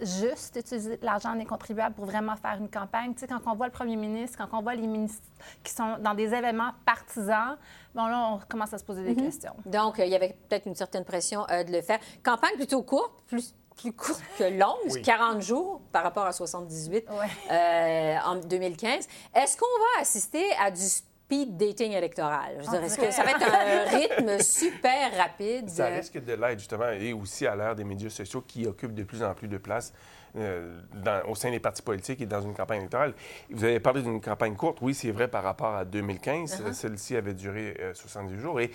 juste 0.02 0.54
d'utiliser 0.54 0.98
l'argent 1.02 1.34
des 1.34 1.44
contribuables 1.44 1.94
pour 1.94 2.04
vraiment 2.06 2.36
faire 2.36 2.56
une 2.58 2.68
campagne. 2.68 3.14
Tu 3.14 3.20
sais, 3.20 3.26
quand 3.26 3.40
on 3.46 3.54
voit 3.54 3.66
le 3.66 3.72
premier 3.72 3.96
ministre, 3.96 4.38
quand 4.38 4.56
on 4.56 4.62
voit 4.62 4.74
les 4.74 4.86
ministres 4.86 5.26
qui 5.62 5.72
sont 5.72 5.96
dans 6.00 6.14
des 6.14 6.34
événements 6.34 6.72
partisans, 6.84 7.56
bon, 7.94 8.06
là, 8.06 8.30
on 8.32 8.40
commence 8.48 8.72
à 8.72 8.78
se 8.78 8.84
poser 8.84 9.02
des 9.02 9.14
mhm. 9.14 9.26
questions. 9.26 9.54
Donc, 9.64 9.98
euh, 9.98 10.04
il 10.04 10.10
y 10.10 10.16
avait 10.16 10.36
peut-être 10.48 10.66
une 10.66 10.74
certaine 10.74 11.04
pression 11.04 11.46
euh, 11.50 11.64
de 11.64 11.72
le 11.72 11.82
faire. 11.82 11.98
Campagne 12.22 12.56
plutôt 12.56 12.82
courte, 12.82 13.22
plus 13.26 13.54
plus 13.76 13.92
courte 13.92 14.22
que 14.38 14.44
longue, 14.44 15.02
40 15.02 15.42
jours 15.42 15.82
par 15.92 16.02
rapport 16.02 16.24
à 16.24 16.32
78 16.32 17.06
euh, 17.50 18.16
en 18.24 18.36
2015. 18.36 19.06
Est-ce 19.34 19.56
qu'on 19.58 19.66
va 19.66 20.00
assister 20.00 20.42
à 20.58 20.70
du 20.70 20.80
speed 21.26 21.56
dating 21.56 21.92
électoral. 21.92 22.58
Je 22.60 22.70
dirais, 22.70 22.86
est-ce 22.86 22.98
que 22.98 23.10
ça 23.10 23.24
va 23.24 23.32
être 23.32 23.42
un 23.42 23.90
rythme 23.98 24.40
super 24.40 25.16
rapide? 25.16 25.68
Ça 25.68 25.86
risque 25.86 26.22
de 26.24 26.34
l'être, 26.34 26.60
justement, 26.60 26.90
et 26.90 27.12
aussi 27.12 27.46
à 27.46 27.56
l'ère 27.56 27.74
des 27.74 27.82
médias 27.82 28.10
sociaux 28.10 28.44
qui 28.46 28.64
occupent 28.66 28.94
de 28.94 29.02
plus 29.02 29.24
en 29.24 29.34
plus 29.34 29.48
de 29.48 29.58
place 29.58 29.92
euh, 30.36 30.80
au 31.28 31.34
sein 31.34 31.50
des 31.50 31.60
partis 31.60 31.82
politiques 31.82 32.20
et 32.20 32.26
dans 32.26 32.40
une 32.40 32.54
campagne 32.54 32.80
électorale. 32.80 33.14
Vous 33.50 33.64
avez 33.64 33.80
parlé 33.80 34.02
d'une 34.02 34.20
campagne 34.20 34.54
courte. 34.54 34.78
Oui, 34.80 34.94
c'est 34.94 35.10
vrai 35.10 35.28
par 35.28 35.42
rapport 35.42 35.74
à 35.74 35.84
2015. 35.84 36.62
Uh-huh. 36.62 36.72
Celle-ci 36.72 37.16
avait 37.16 37.34
duré 37.34 37.76
70 37.94 38.38
jours. 38.38 38.60
Et 38.60 38.70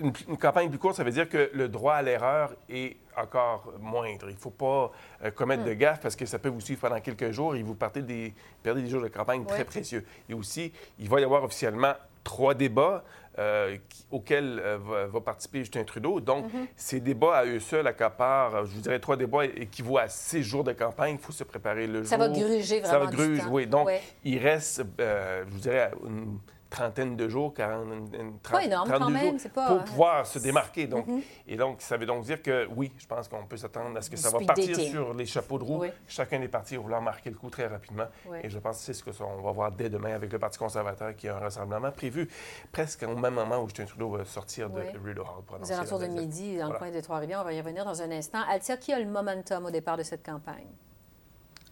une, 0.00 0.12
campagne 0.36 0.68
plus 0.68 0.78
courte, 0.78 0.96
ça 0.96 1.04
veut 1.04 1.10
dire 1.10 1.28
que 1.28 1.50
le 1.52 1.68
droit 1.68 1.94
à 1.94 2.02
l'erreur 2.02 2.54
est 2.68 2.96
encore 3.16 3.72
moindre. 3.80 4.28
Il 4.28 4.34
ne 4.34 4.40
faut 4.40 4.50
pas 4.50 4.92
commettre 5.34 5.64
de 5.64 5.74
hmm. 5.74 5.78
gaffe 5.78 6.00
parce 6.00 6.16
que 6.16 6.26
ça 6.26 6.38
peut 6.38 6.48
vous 6.48 6.60
suivre 6.60 6.80
pendant 6.80 7.00
quelques 7.00 7.30
jours 7.30 7.54
et 7.54 7.62
vous 7.62 7.74
partez 7.74 8.02
des, 8.02 8.34
perdez 8.62 8.82
des 8.82 8.88
jours 8.88 9.02
de 9.02 9.08
campagne 9.08 9.44
très 9.44 9.64
précieux. 9.64 10.04
Et 10.28 10.34
aussi, 10.34 10.72
il 10.98 11.08
va 11.08 11.20
y 11.20 11.24
avoir 11.24 11.44
officiellement 11.44 11.94
trois 12.24 12.54
débats 12.54 13.04
euh, 13.38 13.78
auxquels 14.10 14.60
euh, 14.62 14.78
va, 15.10 15.20
participer 15.20 15.60
Justin 15.60 15.84
Trudeau. 15.84 16.20
Donc, 16.20 16.52
mhm. 16.52 16.66
ces 16.76 17.00
débats 17.00 17.38
à 17.38 17.44
eux 17.46 17.60
seuls 17.60 17.86
accaparent, 17.86 18.66
je 18.66 18.74
vous 18.74 18.80
dirais, 18.80 19.00
trois 19.00 19.16
débats 19.16 19.46
équivaut 19.46 19.98
à 19.98 20.08
six 20.08 20.42
jours 20.42 20.64
de 20.64 20.72
campagne. 20.72 21.16
Il 21.18 21.24
faut 21.24 21.32
se 21.32 21.44
préparer 21.44 21.86
le 21.86 22.00
jour. 22.00 22.08
Ça 22.08 22.18
va 22.18 22.28
gruger 22.28 22.80
vraiment. 22.80 22.86
Ça 22.86 22.98
va 22.98 23.06
gruger, 23.06 23.42
oui. 23.50 23.66
Donc, 23.66 23.88
il 24.24 24.38
reste, 24.38 24.84
euh, 25.00 25.44
je 25.46 25.52
vous 25.52 25.60
dirais, 25.60 25.90
une 26.06 26.38
trentaine 26.72 27.16
de 27.16 27.28
jours, 27.28 27.52
40, 27.52 28.14
une, 28.14 28.38
pas 28.38 28.64
énorme 28.64 28.90
quand 28.90 29.10
même, 29.10 29.38
jours 29.38 29.50
pas... 29.52 29.68
pour 29.68 29.84
pouvoir 29.84 30.26
se 30.26 30.38
démarquer. 30.38 30.86
Donc, 30.86 31.06
mm-hmm. 31.06 31.22
Et 31.48 31.56
donc, 31.56 31.82
ça 31.82 31.98
veut 31.98 32.06
donc 32.06 32.24
dire 32.24 32.42
que 32.42 32.66
oui, 32.74 32.92
je 32.96 33.06
pense 33.06 33.28
qu'on 33.28 33.44
peut 33.44 33.58
s'attendre 33.58 33.96
à 33.96 34.00
ce 34.00 34.08
que 34.08 34.16
ça 34.16 34.30
va 34.30 34.40
partir 34.40 34.76
sur 34.76 35.12
les 35.12 35.26
chapeaux 35.26 35.58
de 35.58 35.64
roue. 35.64 35.84
Chacun 36.08 36.40
des 36.40 36.48
partis 36.48 36.76
va 36.76 36.82
vouloir 36.82 37.02
marquer 37.02 37.30
le 37.30 37.36
coup 37.36 37.50
très 37.50 37.66
rapidement. 37.66 38.06
Et 38.42 38.48
je 38.48 38.58
pense 38.58 38.78
que 38.78 38.84
c'est 38.84 38.94
ce 38.94 39.04
qu'on 39.04 39.42
va 39.42 39.52
voir 39.52 39.70
dès 39.70 39.90
demain 39.90 40.14
avec 40.14 40.32
le 40.32 40.38
Parti 40.38 40.58
conservateur 40.58 41.14
qui 41.14 41.28
a 41.28 41.36
un 41.36 41.40
rassemblement 41.40 41.92
prévu 41.92 42.28
presque 42.72 43.02
au 43.02 43.16
même 43.16 43.34
moment 43.34 43.58
où 43.58 43.66
Justin 43.66 43.84
Trudeau 43.84 44.10
va 44.10 44.24
sortir 44.24 44.70
de 44.70 44.80
Rideau 45.04 45.22
Hall. 45.22 45.44
Pour 45.46 45.60
Aux 45.60 45.72
alentours 45.72 45.98
de 45.98 46.06
midi, 46.06 46.56
dans 46.56 46.70
le 46.72 46.78
coin 46.78 46.90
de 46.90 47.00
Trois-Rivières, 47.00 47.40
on 47.42 47.44
va 47.44 47.52
y 47.52 47.60
revenir 47.60 47.84
dans 47.84 48.00
un 48.00 48.10
instant. 48.10 48.40
Altia, 48.48 48.76
qui 48.78 48.92
a 48.92 48.98
le 48.98 49.06
momentum 49.06 49.66
au 49.66 49.70
départ 49.70 49.98
de 49.98 50.02
cette 50.02 50.24
campagne? 50.24 50.68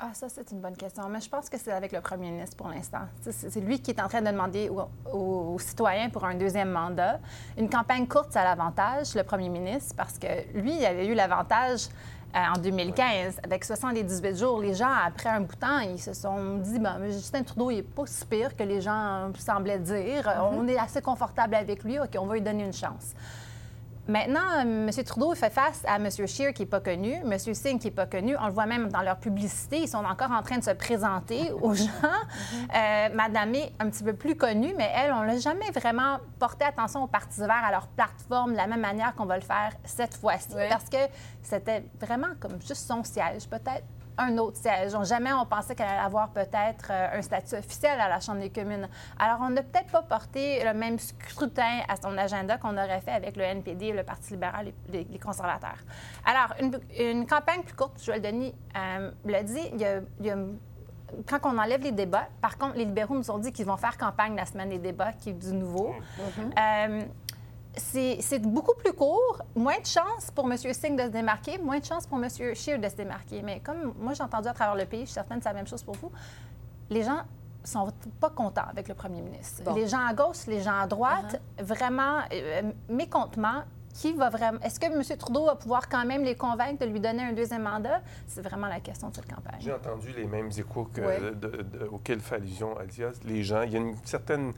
Ah, 0.03 0.15
ça, 0.15 0.31
c'est 0.31 0.51
une 0.51 0.61
bonne 0.61 0.77
question. 0.77 1.07
Mais 1.11 1.21
je 1.21 1.29
pense 1.29 1.51
que 1.51 1.59
c'est 1.59 1.73
avec 1.73 1.93
le 1.93 2.01
premier 2.01 2.31
ministre 2.31 2.57
pour 2.57 2.69
l'instant. 2.69 3.03
C'est 3.21 3.61
lui 3.61 3.83
qui 3.83 3.91
est 3.91 4.01
en 4.01 4.09
train 4.09 4.23
de 4.23 4.31
demander 4.31 4.71
aux, 5.13 5.59
citoyens 5.59 6.09
pour 6.09 6.25
un 6.25 6.35
deuxième 6.35 6.71
mandat. 6.71 7.21
Une 7.59 7.69
campagne 7.69 8.07
courte, 8.07 8.33
ça 8.33 8.41
a 8.41 8.45
l'avantage, 8.45 9.15
le 9.15 9.25
premier 9.25 9.51
ministre, 9.51 9.95
parce 9.95 10.19
que 10.19 10.27
lui, 10.55 10.77
il 10.77 10.87
avait 10.87 11.07
eu 11.07 11.13
l'avantage 11.13 11.89
euh, 12.35 12.39
en 12.39 12.59
2015. 12.59 13.41
Avec 13.43 13.63
78 13.63 14.39
jours, 14.39 14.59
les 14.59 14.73
gens, 14.73 14.91
après 15.07 15.29
un 15.29 15.43
bout 15.43 15.55
de 15.55 15.61
temps, 15.61 15.81
ils 15.81 16.01
se 16.01 16.15
sont 16.15 16.57
dit 16.57 16.79
ben, 16.79 16.99
Justin 17.09 17.43
Trudeau, 17.43 17.71
il 17.71 17.77
n'est 17.77 17.83
pas 17.83 18.07
si 18.07 18.25
pire 18.25 18.57
que 18.57 18.63
les 18.63 18.81
gens 18.81 19.31
semblaient 19.37 19.81
dire. 19.81 20.25
Mm-hmm. 20.27 20.55
On 20.55 20.67
est 20.67 20.79
assez 20.79 21.03
confortable 21.03 21.57
avec 21.57 21.85
lui. 21.85 21.99
OK, 21.99 22.17
on 22.19 22.25
va 22.25 22.35
lui 22.35 22.43
donner 22.43 22.65
une 22.65 22.73
chance. 22.73 23.15
Maintenant, 24.11 24.61
M. 24.63 24.91
Trudeau 25.07 25.33
fait 25.37 25.51
face 25.51 25.85
à 25.87 25.95
M. 25.97 26.11
Scheer 26.11 26.53
qui 26.53 26.63
n'est 26.63 26.67
pas 26.69 26.81
connu, 26.81 27.13
M. 27.13 27.39
Singh 27.39 27.79
qui 27.79 27.87
n'est 27.87 27.91
pas 27.93 28.07
connu. 28.07 28.37
On 28.41 28.47
le 28.47 28.53
voit 28.53 28.67
même 28.67 28.89
dans 28.89 29.03
leur 29.03 29.19
publicité. 29.19 29.79
Ils 29.83 29.89
sont 29.89 30.05
encore 30.05 30.33
en 30.33 30.43
train 30.43 30.59
de 30.59 30.65
se 30.65 30.73
présenter 30.73 31.53
aux 31.63 31.75
gens. 31.75 31.85
euh, 32.75 33.09
Madame 33.15 33.55
est 33.55 33.73
un 33.79 33.89
petit 33.89 34.03
peu 34.03 34.13
plus 34.13 34.35
connue, 34.35 34.75
mais 34.77 34.91
elle, 34.97 35.13
on 35.13 35.23
l'a 35.23 35.39
jamais 35.39 35.71
vraiment 35.71 36.19
porté 36.41 36.65
attention 36.65 37.05
aux 37.05 37.07
partis 37.07 37.39
verts, 37.39 37.65
à 37.65 37.71
leur 37.71 37.87
plateforme, 37.87 38.51
de 38.51 38.57
la 38.57 38.67
même 38.67 38.81
manière 38.81 39.15
qu'on 39.15 39.27
va 39.27 39.37
le 39.37 39.45
faire 39.45 39.71
cette 39.85 40.17
fois-ci. 40.17 40.57
Parce 40.69 40.89
que 40.89 40.97
c'était 41.41 41.85
vraiment 42.01 42.35
comme 42.41 42.61
juste 42.61 42.89
son 42.89 43.05
siège, 43.05 43.49
peut-être 43.49 43.85
un 44.21 44.39
autre 44.39 44.59
siège. 44.59 44.93
jamais 45.05 45.33
on 45.33 45.47
pensait 45.47 45.75
qu'elle 45.75 45.89
allait 45.89 45.99
avoir 45.99 46.31
peut-être 46.31 46.91
euh, 46.91 47.19
un 47.19 47.23
statut 47.23 47.55
officiel 47.55 47.99
à 48.01 48.09
la 48.09 48.21
Chambre 48.21 48.41
des 48.41 48.51
communes. 48.51 48.89
Alors, 49.19 49.39
on 49.41 49.51
n'a 49.51 49.63
peut-être 49.63 49.91
pas 49.91 50.03
porté 50.03 50.63
le 50.63 50.75
même 50.75 50.99
scrutin 50.99 51.81
à 51.89 51.97
son 51.97 52.17
agenda 52.17 52.59
qu'on 52.59 52.77
aurait 52.77 53.01
fait 53.01 53.13
avec 53.13 53.37
le 53.37 53.43
NPD, 53.43 53.93
le 53.93 54.03
Parti 54.03 54.33
libéral 54.35 54.69
et 54.69 55.07
les, 55.11 55.19
conservateurs. 55.19 55.79
Alors, 56.25 56.55
une, 56.99 57.27
campagne 57.27 57.63
plus 57.63 57.75
courte, 57.75 58.03
Joël 58.03 58.21
Denis 58.21 58.55
euh, 58.77 59.11
l'a 59.25 59.43
dit, 59.43 59.61
il 59.73 59.81
y 59.81 59.85
a, 60.31 60.37
quand 61.29 61.41
on 61.45 61.59
enlève 61.59 61.83
les 61.83 61.93
débats, 61.93 62.29
par 62.41 62.59
contre, 62.59 62.77
les 62.77 62.85
libéraux 62.85 63.17
nous 63.17 63.31
ont 63.31 63.39
dit 63.39 63.53
qu'ils 63.53 63.67
vont 63.67 63.77
faire 63.77 63.97
campagne 63.97 64.37
la 64.37 64.47
semaine 64.47 64.69
des 64.69 64.79
débats, 64.79 65.13
qui 65.13 65.31
est 65.31 65.35
du 65.35 65.53
nouveau. 65.53 65.95
Mm-hmm. 66.19 66.59
Euh, 66.59 67.03
c'est 67.77 68.39
beaucoup 68.41 68.75
plus 68.77 68.93
court, 68.93 69.43
moins 69.55 69.79
de 69.79 69.87
chances 69.87 70.31
pour 70.35 70.51
M. 70.51 70.57
Singh 70.57 70.97
de 70.97 71.03
se 71.03 71.09
démarquer, 71.09 71.59
moins 71.59 71.79
de 71.79 71.85
chances 71.85 72.07
pour 72.07 72.23
M. 72.23 72.29
Scheer 72.29 72.79
de 72.79 72.89
se 72.89 72.97
démarquer. 72.97 73.43
Mais 73.43 73.61
comme 73.61 73.95
moi, 73.99 74.13
j'ai 74.15 74.23
entendu 74.23 74.49
à 74.49 74.53
travers 74.53 74.75
le 74.75 74.87
pays, 74.87 75.01
je 75.01 75.07
suis 75.07 75.15
certaine 75.15 75.39
que 75.39 75.45
c'est 75.45 75.51
la 75.51 75.55
même 75.55 75.67
chose 75.67 75.83
pour 75.83 75.97
vous, 75.97 76.11
les 76.89 77.03
gens 77.03 77.21
sont 77.63 77.93
pas 78.19 78.31
contents 78.31 78.69
avec 78.69 78.89
le 78.89 78.95
premier 78.95 79.21
ministre. 79.21 79.63
Les 79.75 79.87
gens 79.87 80.07
à 80.07 80.15
gauche, 80.15 80.47
les 80.47 80.63
gens 80.63 80.79
à 80.81 80.87
droite, 80.87 81.41
uh-huh. 81.59 81.65
vraiment, 81.65 82.21
euh, 82.33 82.63
mécontentement. 82.89 83.63
Qui 83.93 84.13
va 84.13 84.31
vraiment. 84.31 84.61
Est-ce 84.61 84.79
que 84.79 84.87
M. 84.87 85.03
Trudeau 85.19 85.47
va 85.47 85.57
pouvoir 85.57 85.89
quand 85.89 86.07
même 86.07 86.23
les 86.23 86.37
convaincre 86.37 86.87
de 86.87 86.91
lui 86.93 87.01
donner 87.01 87.25
un 87.25 87.33
deuxième 87.33 87.65
mandat? 87.65 88.03
C'est 88.29 88.41
vraiment 88.41 88.69
la 88.69 88.79
question 88.79 89.09
de 89.09 89.17
cette 89.17 89.29
campagne. 89.29 89.59
J'ai 89.59 89.73
entendu 89.73 90.13
les 90.17 90.29
mêmes 90.29 90.49
échos 90.57 90.89
que, 90.95 91.03
auxquels 91.93 92.21
fait 92.21 92.37
allusion 92.37 92.79
Alias. 92.79 93.19
Les 93.25 93.43
gens, 93.43 93.63
il 93.63 93.73
y 93.73 93.75
a 93.75 93.81
une 93.81 93.97
certaine 94.05 94.53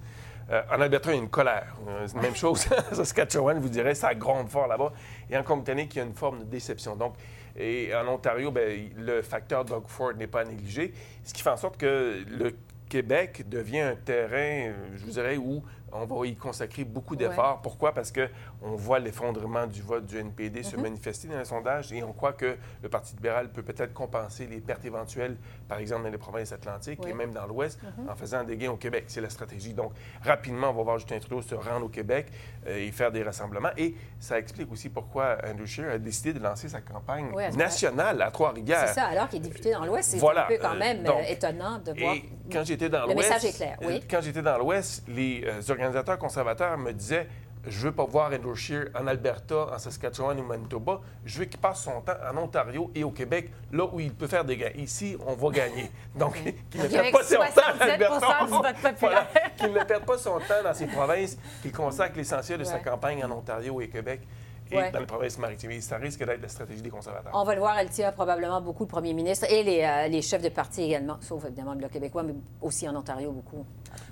euh, 0.51 0.63
en 0.71 0.81
Alberta, 0.81 1.11
il 1.11 1.17
y 1.17 1.19
a 1.19 1.23
une 1.23 1.29
colère. 1.29 1.77
Euh, 1.89 2.07
même 2.21 2.35
chose 2.35 2.67
Saskatchewan, 2.93 3.59
vous 3.59 3.69
direz, 3.69 3.95
ça 3.95 4.15
gronde 4.15 4.49
fort 4.49 4.67
là-bas. 4.67 4.93
Et 5.31 5.37
en 5.37 5.43
Colombie-Britannique, 5.43 5.95
il 5.95 5.99
y 5.99 6.01
a 6.01 6.05
une 6.05 6.15
forme 6.15 6.41
de 6.41 6.45
déception. 6.45 6.97
Donc, 6.97 7.15
et 7.57 7.95
en 7.95 8.09
Ontario, 8.09 8.51
bien, 8.51 8.65
le 8.97 9.23
facteur 9.23 9.65
Doug 9.65 9.85
Ford 9.87 10.15
n'est 10.15 10.27
pas 10.27 10.45
négligé, 10.45 10.93
ce 11.23 11.35
qui 11.35 11.43
fait 11.43 11.51
en 11.51 11.57
sorte 11.57 11.77
que 11.77 12.25
le 12.27 12.57
Québec 12.89 13.49
devient 13.49 13.81
un 13.81 13.97
terrain, 13.97 14.73
je 14.95 15.05
vous 15.05 15.13
dirais, 15.13 15.37
où 15.37 15.63
on 15.93 16.07
va 16.07 16.27
y 16.27 16.35
consacrer 16.35 16.85
beaucoup 16.85 17.17
d'efforts. 17.17 17.61
Pourquoi? 17.63 17.93
Parce 17.93 18.13
qu'on 18.13 18.77
voit 18.77 18.99
l'effondrement 18.99 19.67
du 19.67 19.83
vote 19.83 20.07
du 20.07 20.19
NPD 20.19 20.63
se 20.63 20.77
mhm. 20.77 20.83
manifester 20.83 21.29
dans 21.29 21.39
les 21.39 21.45
sondages 21.45 21.93
et 21.93 22.03
on 22.03 22.13
croit 22.13 22.33
que 22.33 22.57
le 22.83 22.89
Parti 22.89 23.15
libéral 23.15 23.51
peut 23.51 23.63
peut-être 23.63 23.93
compenser 23.93 24.47
les 24.47 24.61
pertes 24.61 24.85
éventuelles, 24.85 25.37
par 25.69 25.79
exemple, 25.79 26.05
dans 26.05 26.11
les 26.11 26.19
provinces 26.19 26.53
atlantiques 26.53 27.01
et 27.07 27.13
même 27.13 27.33
dans 27.33 27.47
l'Ouest, 27.47 27.81
mhm. 27.83 28.09
en 28.09 28.17
faisant 28.17 28.45
des 28.45 28.57
gains 28.57 28.71
au 28.71 28.77
Québec. 28.77 29.05
C'est 29.09 29.21
la 29.21 29.31
stratégie. 29.31 29.75
Donc, 29.75 29.93
rapidement, 30.23 30.71
on 30.71 30.75
va 30.75 30.83
voir 30.83 30.99
Justin 30.99 31.19
Trudeau 31.19 31.43
se 31.43 31.55
rendre 31.55 31.87
au 31.87 31.89
Québec 31.89 32.27
euh, 32.67 32.79
et 32.79 32.91
faire 32.91 33.13
des 33.13 33.23
rassemblements. 33.23 33.71
Et 33.77 33.95
ça 34.19 34.39
explique 34.39 34.71
aussi 34.73 34.89
pourquoi 34.89 35.39
Andrew 35.45 35.67
Scheer 35.67 35.91
a 35.91 35.99
décidé 35.99 36.33
de 36.33 36.43
lancer 36.43 36.69
sa 36.69 36.81
campagne 36.81 37.31
nationale 37.57 38.21
à 38.23 38.31
Trois-Rivières. 38.31 38.89
C'est 38.89 38.95
ça, 38.95 39.07
alors 39.07 39.29
qu'il 39.29 39.45
est 39.45 39.49
député 39.49 39.73
dans 39.73 39.85
l'Ouest. 39.85 40.11
C'est 40.11 40.19
voilà. 40.19 40.45
un 40.45 40.49
peu 40.49 40.59
quand 40.61 40.75
même 40.75 41.07
euh, 41.07 41.23
étonnant 41.29 41.79
de 41.79 41.93
voir. 41.93 42.15
Et 42.15 42.25
quand 42.51 42.65
j'étais 42.65 42.89
dans 42.89 43.05
l'Ouest. 43.07 43.17
Le 43.17 43.23
message 43.23 43.45
est 43.45 43.57
clair, 43.57 43.79
oui. 43.83 44.03
Quand 44.09 44.21
j'étais 44.21 44.43
dans 44.43 44.59
l'Ouest, 44.59 45.05
les 45.09 45.45
organisateurs 45.83 46.19
conservateurs 46.19 46.79
me 46.79 46.93
disaient 46.93 47.29
je 47.67 47.79
veux 47.79 47.93
pas 47.93 48.05
voir 48.05 48.33
Andrew 48.33 48.55
Scheer 48.55 48.87
en 48.95 49.07
Alberta, 49.07 49.69
en 49.73 49.79
Saskatchewan 49.79 50.39
ou 50.41 50.43
Manitoba. 50.43 51.01
Je 51.25 51.39
veux 51.39 51.45
qu'il 51.45 51.61
passe 51.61 51.83
son 51.83 52.01
temps 52.01 52.17
en 52.29 52.37
Ontario 52.39 52.91
et 52.95 53.05
au 53.05 53.11
Québec, 53.11 53.51
là 53.71 53.87
où 53.93 54.01
il 54.01 54.13
peut 54.13 54.27
faire 54.27 54.45
des 54.45 54.57
gains. 54.57 54.73
Ici, 54.75 55.17
on 55.25 55.35
va 55.35 55.51
gagner. 55.51 55.91
Donc, 56.15 56.35
qu'il 56.71 56.83
ne 56.83 56.89
perde 56.89 57.13
pas 57.13 57.23
son 57.23 57.37
temps 57.37 57.77
en 57.77 57.81
Alberta. 57.81 59.29
qu'il 59.57 59.73
ne 59.73 59.85
perde 59.85 60.05
pas 60.05 60.19
son 60.19 60.39
temps 60.41 60.63
dans 60.65 60.75
ses 60.75 60.87
provinces, 60.87 61.39
qu'il 61.63 61.73
consacre 61.73 62.17
l'essentiel 62.17 62.59
de 62.59 62.65
sa 62.65 62.79
campagne 62.79 63.25
en 63.25 63.31
Ontario 63.31 63.81
et 63.81 63.89
Québec 63.89 64.23
et 64.73 64.91
dans 64.91 65.01
les 65.01 65.07
provinces 65.07 65.39
maritimes. 65.39 65.81
Ça 65.81 65.97
risque 65.97 66.25
d'être 66.25 66.43
la 66.43 66.49
stratégie 66.49 66.83
des 66.83 66.91
conservateurs. 66.91 67.33
On 67.35 67.45
va 67.45 67.55
le 67.55 67.61
voir, 67.61 67.79
elle 67.79 67.91
tient 67.91 68.13
probablement 68.13 68.61
beaucoup 68.61 68.85
le 68.85 68.89
premier 68.89 69.13
ministre 69.13 69.47
et 69.51 69.63
les, 69.63 69.83
euh, 69.83 70.09
les 70.09 70.23
chefs 70.23 70.43
de 70.43 70.49
parti 70.49 70.83
également, 70.83 71.17
sauf 71.21 71.45
évidemment 71.45 71.73
le 71.73 71.79
Bloc 71.79 71.91
québécois, 71.91 72.23
mais 72.23 72.35
aussi 72.61 72.89
en 72.89 72.97
Ontario 72.97 73.33
beaucoup. 73.33 73.65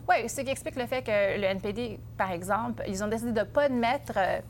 Oui, 0.09 0.29
ce 0.29 0.41
qui 0.41 0.51
explique 0.51 0.77
le 0.77 0.87
fait 0.87 1.03
que 1.03 1.39
le 1.39 1.45
NPD, 1.45 1.99
par 2.17 2.33
exemple, 2.33 2.83
ils 2.87 3.03
ont 3.03 3.09
décidé 3.09 3.33
de 3.33 3.41
ne 3.41 3.45
pas 3.45 3.69
mettre... 3.69 4.15
Euh, 4.17 4.41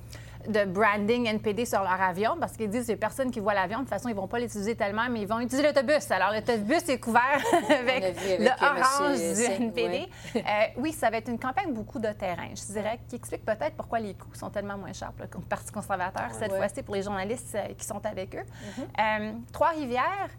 de 0.49 0.65
branding 0.65 1.27
NPD 1.27 1.67
sur 1.67 1.81
leur 1.81 2.01
avion 2.01 2.37
parce 2.39 2.57
qu'ils 2.57 2.71
disent 2.71 2.87
que 2.87 2.93
les 2.93 2.97
personnes 2.97 3.31
qui 3.31 3.41
voient 3.41 3.55
l'avion, 3.55 3.79
de 3.79 3.85
toute 3.85 3.91
façon, 3.91 4.09
ils 4.09 4.15
ne 4.15 4.21
vont 4.21 4.27
pas 4.27 4.39
l'utiliser 4.39 4.75
tellement, 4.75 5.09
mais 5.11 5.21
ils 5.21 5.27
vont 5.27 5.41
utiliser 5.41 5.63
l'autobus. 5.67 6.11
Alors, 6.11 6.33
l'autobus 6.33 6.89
est 6.89 6.99
couvert 6.99 7.41
avec, 7.69 8.17
le 8.39 8.51
orange 8.61 9.19
du 9.19 9.65
NPD. 9.65 10.09
Euh, 10.37 10.41
oui. 10.77 10.93
ça 10.93 11.11
va 11.11 11.19
être 11.19 11.29
une 11.29 11.39
campagne 11.39 11.73
beaucoup 11.73 11.99
de 11.99 12.13
terrain, 12.13 12.49
je 12.55 12.73
dirais, 12.73 12.99
qui 13.09 13.17
explique 13.17 13.45
peut-être 13.45 13.75
pourquoi 13.77 14.01
les 14.01 14.15
coûts 14.15 14.35
sont 14.35 14.51
tellement 14.51 14.79
moins 14.79 14.93
chers 14.93 15.13
comme 15.31 15.45
Parti 15.45 15.73
conservateur 15.73 16.31
cette 16.33 16.53
fois-ci 16.53 16.83
pour 16.83 16.95
les 16.95 17.03
journalistes 17.03 17.55
euh, 17.55 17.75
qui 17.77 17.85
sont 17.85 18.05
avec 18.05 18.35
eux. 18.35 18.39
Mm-hmm. 18.39 19.29
Euh, 19.29 19.33
Trois-Rivières, 19.53 20.31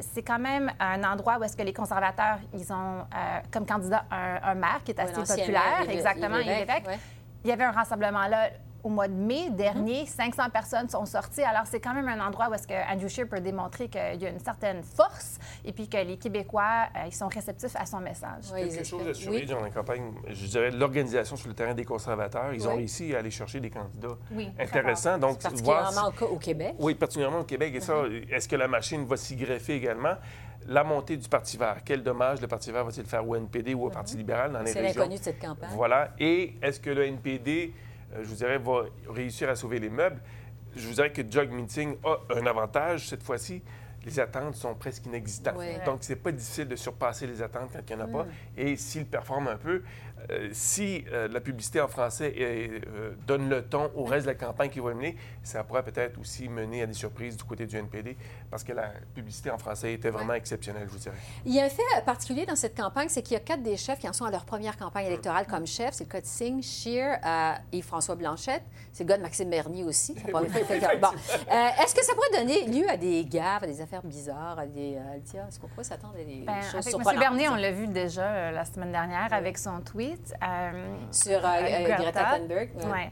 c'est 0.00 0.22
quand 0.22 0.38
même 0.38 0.70
un 0.78 1.02
endroit 1.02 1.38
où 1.38 1.42
est-ce 1.42 1.56
que 1.56 1.62
les 1.62 1.72
conservateurs, 1.72 2.38
ils 2.54 2.72
ont 2.72 3.04
comme 3.50 3.66
candidat 3.66 4.04
un, 4.10 4.54
maire 4.54 4.80
qui 4.84 4.92
est 4.92 5.00
assez 5.00 5.12
populaire, 5.14 5.88
exactement, 5.88 6.36
Il 6.38 7.48
y 7.48 7.52
avait 7.52 7.64
un 7.64 7.72
rassemblement 7.72 8.26
là 8.28 8.50
au 8.82 8.88
mois 8.88 9.08
de 9.08 9.14
mai 9.14 9.50
dernier, 9.50 10.06
500 10.06 10.44
mhm. 10.44 10.50
personnes 10.50 10.88
sont 10.88 11.06
sorties. 11.06 11.42
Alors, 11.42 11.66
c'est 11.66 11.80
quand 11.80 11.94
même 11.94 12.08
un 12.08 12.26
endroit 12.26 12.48
où 12.48 12.54
est-ce 12.54 12.66
que 12.66 12.92
Andrew 12.92 13.08
Scheer 13.08 13.28
peut 13.28 13.40
démontrer 13.40 13.88
qu'il 13.88 14.20
y 14.20 14.26
a 14.26 14.30
une 14.30 14.38
certaine 14.38 14.82
force 14.82 15.38
et 15.64 15.72
puis 15.72 15.88
que 15.88 15.98
les 15.98 16.16
Québécois, 16.16 16.88
euh, 16.96 17.06
ils 17.06 17.14
sont 17.14 17.28
réceptifs 17.28 17.76
à 17.76 17.86
son 17.86 18.00
message. 18.00 18.44
Oui, 18.52 18.68
Quelque 18.68 18.84
chose 18.84 19.04
de 19.04 19.12
surveiller 19.12 19.46
dans 19.46 19.60
la 19.60 19.70
campagne, 19.70 20.12
je 20.28 20.46
dirais, 20.46 20.70
l'organisation 20.70 21.36
sur 21.36 21.48
le 21.48 21.54
terrain 21.54 21.74
des 21.74 21.84
conservateurs. 21.84 22.52
Ils 22.52 22.66
ont 22.68 22.76
réussi 22.76 23.14
à 23.14 23.18
aller 23.18 23.30
chercher 23.30 23.60
des 23.60 23.70
candidats 23.70 24.16
intéressants. 24.58 25.18
Donc, 25.18 25.40
particulièrement 25.40 26.12
au 26.30 26.38
Québec. 26.38 26.74
Oui, 26.78 26.94
particulièrement 26.94 27.40
au 27.40 27.44
Québec. 27.44 27.74
Et 27.74 27.80
ça, 27.80 27.94
mhm. 27.94 28.24
est-ce 28.30 28.48
que 28.48 28.56
la 28.56 28.68
machine 28.68 29.06
va 29.06 29.16
s'y 29.16 29.36
greffer 29.36 29.74
également? 29.74 30.14
la 30.66 30.84
montée 30.84 31.16
du 31.16 31.28
Parti 31.28 31.56
vert. 31.56 31.78
Quel 31.84 32.02
dommage 32.02 32.40
le 32.40 32.46
Parti 32.46 32.70
vert 32.70 32.84
va-t-il 32.84 33.06
faire 33.06 33.26
au 33.26 33.34
NPD 33.34 33.74
ou 33.74 33.86
au 33.86 33.90
Parti 33.90 34.14
mhm. 34.14 34.18
libéral 34.20 34.52
dans 34.52 34.60
les 34.60 34.72
régions? 34.72 34.82
C'est 34.82 34.98
l'inconnu 34.98 35.18
de 35.18 35.22
cette 35.22 35.40
campagne. 35.40 35.70
Voilà. 35.74 36.10
Et 36.18 36.54
est-ce 36.62 36.80
que 36.80 36.90
le 36.90 37.04
NPD 37.06 37.72
je 38.14 38.24
vous 38.24 38.34
dirais, 38.34 38.58
va 38.58 38.84
réussir 39.08 39.48
à 39.48 39.56
sauver 39.56 39.78
les 39.78 39.90
meubles. 39.90 40.20
Je 40.76 40.86
vous 40.86 40.94
dirais 40.94 41.12
que 41.12 41.22
Jog 41.28 41.50
Meeting 41.50 41.96
a 42.04 42.18
un 42.36 42.46
avantage 42.46 43.08
cette 43.08 43.22
fois-ci. 43.22 43.62
les 44.04 44.18
attentes 44.18 44.54
sont 44.54 44.74
presque 44.74 45.06
inexistantes. 45.06 45.60
Donc, 45.84 45.98
c'est 46.00 46.16
pas 46.16 46.32
difficile 46.32 46.68
de 46.68 46.76
surpasser 46.76 47.26
les 47.26 47.42
attentes 47.42 47.70
quand 47.72 47.82
il 47.88 47.96
n'y 47.96 48.02
en 48.02 48.04
a 48.06 48.08
pas. 48.08 48.24
Mm. 48.24 48.28
Et 48.56 48.76
s'il 48.76 49.06
performe 49.06 49.48
un 49.48 49.56
peu, 49.56 49.82
euh, 50.30 50.48
si 50.52 51.04
euh, 51.12 51.28
la 51.28 51.40
publicité 51.40 51.80
en 51.80 51.88
français 51.88 52.34
euh, 52.38 53.12
donne 53.26 53.48
le 53.48 53.62
ton 53.62 53.90
au 53.94 54.04
reste 54.04 54.26
de 54.26 54.30
la 54.30 54.36
campagne 54.36 54.70
qui 54.70 54.80
va 54.80 54.94
mener, 54.94 55.16
ça 55.42 55.64
pourrait 55.64 55.82
peut-être 55.82 56.18
aussi 56.18 56.48
mener 56.48 56.82
à 56.82 56.86
des 56.86 56.94
surprises 56.94 57.36
du 57.36 57.44
côté 57.44 57.66
du 57.66 57.76
NPD, 57.76 58.16
parce 58.50 58.64
que 58.64 58.72
la 58.72 58.92
publicité 59.14 59.50
en 59.50 59.58
français 59.58 59.92
était 59.92 60.10
vraiment 60.10 60.34
exceptionnelle, 60.34 60.84
je 60.86 60.92
vous 60.92 60.98
dirais. 60.98 61.16
Il 61.44 61.54
y 61.54 61.60
a 61.60 61.64
un 61.64 61.68
fait 61.68 61.82
particulier 62.04 62.46
dans 62.46 62.56
cette 62.56 62.76
campagne, 62.76 63.08
c'est 63.08 63.22
qu'il 63.22 63.34
y 63.34 63.36
a 63.36 63.40
quatre 63.40 63.62
des 63.62 63.76
chefs 63.76 63.98
qui 63.98 64.08
en 64.08 64.12
sont 64.12 64.24
à 64.24 64.30
leur 64.30 64.44
première 64.44 64.76
campagne 64.76 65.06
électorale 65.06 65.46
comme 65.46 65.66
chef. 65.66 65.94
C'est 65.94 66.04
le 66.04 66.10
cas 66.10 66.20
de 66.20 66.26
Singh, 66.26 66.62
Scheer 66.62 67.18
et 67.72 67.82
François 67.82 68.14
Blanchette. 68.14 68.62
C'est 68.92 69.04
le 69.04 69.08
gars 69.08 69.16
de 69.16 69.22
Maxime 69.22 69.50
Bernier 69.50 69.84
aussi. 69.84 70.14
Est-ce 70.20 71.94
que 71.94 72.04
ça 72.04 72.14
pourrait 72.14 72.38
donner 72.38 72.66
lieu 72.66 72.88
à 72.88 72.96
des 72.96 73.24
gaffes, 73.24 73.62
à 73.62 73.66
des 73.66 73.80
affaires 73.80 74.02
bizarres, 74.02 74.58
à 74.58 74.66
des... 74.66 74.98
Est-ce 75.24 75.58
qu'on 75.58 75.68
pourrait 75.68 75.84
s'attendre 75.84 76.14
à 76.14 76.24
des 76.24 76.42
ben, 76.46 76.60
choses 76.62 76.86
avec 76.86 77.06
M. 77.06 77.18
Bernier, 77.18 77.48
on 77.48 77.56
l'a 77.56 77.72
vu 77.72 77.86
déjà 77.86 78.50
la 78.50 78.64
semaine 78.64 78.92
dernière 78.92 79.32
avec 79.32 79.58
son 79.58 79.80
tweet. 79.80 80.09
Euh, 80.42 80.96
Sur 81.10 81.44
euh, 81.44 81.58
euh, 81.62 81.96
Greta 81.96 82.36
Thunberg. 82.36 82.70
Ouais. 82.76 83.10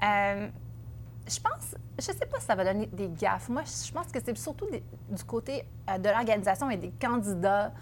je 0.00 1.40
pense, 1.40 1.74
je 2.00 2.06
sais 2.06 2.26
pas 2.26 2.40
si 2.40 2.46
ça 2.46 2.54
va 2.54 2.64
donner 2.64 2.86
des 2.86 3.08
gaffes. 3.08 3.48
Moi, 3.48 3.62
je 3.64 3.92
pense 3.92 4.06
que 4.06 4.18
c'est 4.24 4.36
surtout 4.36 4.66
du 4.66 5.24
côté 5.24 5.64
de 5.98 6.08
l'organisation 6.08 6.70
et 6.70 6.76
des 6.76 6.90
candidats 6.90 7.72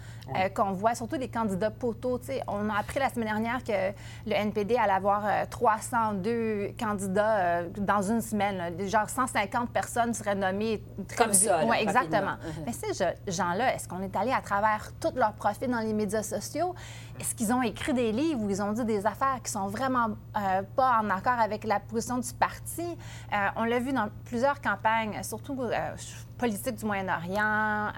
qu'on 0.55 0.71
voit, 0.73 0.95
surtout 0.95 1.17
des 1.17 1.27
candidats 1.27 1.71
poteaux. 1.71 2.19
on 2.47 2.69
a 2.69 2.77
appris 2.79 2.99
la 2.99 3.09
semaine 3.09 3.29
dernière 3.29 3.63
que 3.63 3.93
le 4.27 4.33
NPD 4.33 4.75
allait 4.77 4.93
avoir 4.93 5.23
302 5.49 6.73
candidats 6.79 7.63
dans 7.77 8.01
une 8.01 8.21
semaine. 8.21 8.79
Genre 8.87 9.09
150 9.09 9.71
personnes 9.71 10.13
seraient 10.13 10.35
nommées. 10.35 10.83
Comme 11.17 11.33
ça. 11.33 11.63
Exactement. 11.79 12.33
Uh-huh. 12.33 12.63
Mais 12.65 12.73
ces 12.73 13.05
gens-là, 13.27 13.75
est-ce 13.75 13.87
qu'on 13.87 14.01
est 14.01 14.15
allé 14.15 14.31
à 14.31 14.41
travers 14.41 14.91
tous 14.99 15.15
leurs 15.15 15.33
profils 15.33 15.69
dans 15.69 15.79
les 15.79 15.93
médias 15.93 16.23
sociaux? 16.23 16.75
Est-ce 17.19 17.35
qu'ils 17.35 17.51
ont 17.51 17.61
écrit 17.61 17.93
des 17.93 18.11
livres 18.11 18.41
où 18.41 18.49
ils 18.49 18.61
ont 18.61 18.71
dit 18.71 18.85
des 18.85 19.05
affaires 19.05 19.39
qui 19.43 19.51
sont 19.51 19.67
vraiment 19.67 20.09
euh, 20.37 20.61
pas 20.75 20.99
en 21.01 21.09
accord 21.09 21.39
avec 21.39 21.63
la 21.63 21.79
position 21.79 22.17
du 22.17 22.33
parti? 22.33 22.81
Euh, 22.81 23.35
on 23.57 23.63
l'a 23.65 23.79
vu 23.79 23.91
dans 23.91 24.08
plusieurs 24.25 24.61
campagnes, 24.61 25.21
surtout 25.23 25.61
euh, 25.61 25.95
politique 26.37 26.75
du 26.75 26.85
Moyen-Orient, 26.85 27.91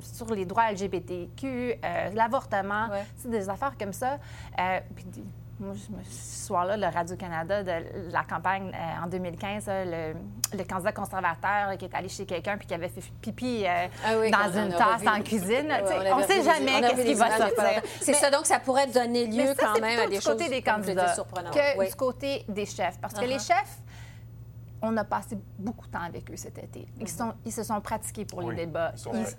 sur 0.00 0.26
les 0.34 0.44
droits 0.44 0.70
LGBTQ, 0.72 1.76
l'avortement, 2.14 2.88
c'est 3.16 3.30
des 3.30 3.48
affaires 3.48 3.76
comme 3.78 3.92
ça. 3.92 4.18
Puis 4.94 5.06
moi, 5.60 5.74
ce 6.08 6.46
soir-là, 6.46 6.76
le 6.76 6.86
Radio-Canada 6.86 7.62
de 7.62 8.12
la 8.12 8.22
campagne 8.22 8.70
euh, 8.72 9.04
en 9.04 9.08
2015, 9.08 9.64
le, 9.68 10.64
candidat 10.64 10.92
conservateur 10.92 11.76
qui 11.78 11.84
est 11.86 11.94
allé 11.94 12.08
chez 12.08 12.26
quelqu'un 12.26 12.56
puis 12.56 12.66
qui 12.66 12.74
avait 12.74 12.88
fait 12.88 13.02
pipi 13.20 13.64
euh, 13.66 13.86
ah 14.04 14.14
dans 14.14 14.58
une 14.58 14.72
tasse 14.72 15.02
en 15.06 15.20
cuisine. 15.22 15.72
on 16.12 16.18
ne 16.18 16.26
sait 16.26 16.42
jamais 16.42 16.80
qu'est-ce 16.80 17.04
qui 17.04 17.14
va 17.14 17.36
sortir. 17.36 17.82
C'est 18.00 18.14
ça, 18.14 18.30
donc 18.30 18.46
ça 18.46 18.60
pourrait 18.60 18.86
donner 18.86 19.26
lieu 19.26 19.54
quand 19.58 19.80
même 19.80 20.00
à 20.00 20.06
des 20.06 20.20
choses 20.20 20.36
du 20.36 20.44
côté 20.44 20.48
des 20.48 20.62
candidats 20.62 21.14
que 21.52 21.88
du 21.88 21.94
côté 21.94 22.44
des 22.48 22.66
chefs. 22.66 22.98
Parce 23.00 23.14
que 23.14 23.24
les 23.24 23.36
uh-huh. 23.36 23.48
chefs, 23.48 23.78
on 24.82 24.96
a 24.96 25.04
passé 25.04 25.38
beaucoup 25.58 25.86
de 25.86 25.92
temps 25.92 26.02
avec 26.02 26.30
eux 26.30 26.36
cet 26.36 26.58
été. 26.58 26.86
Ils, 26.98 27.04
mm-hmm. 27.04 27.16
sont, 27.16 27.32
ils 27.44 27.52
se 27.52 27.62
sont 27.62 27.80
pratiqués 27.80 28.24
pour 28.24 28.42
les 28.42 28.56
débats. 28.56 28.92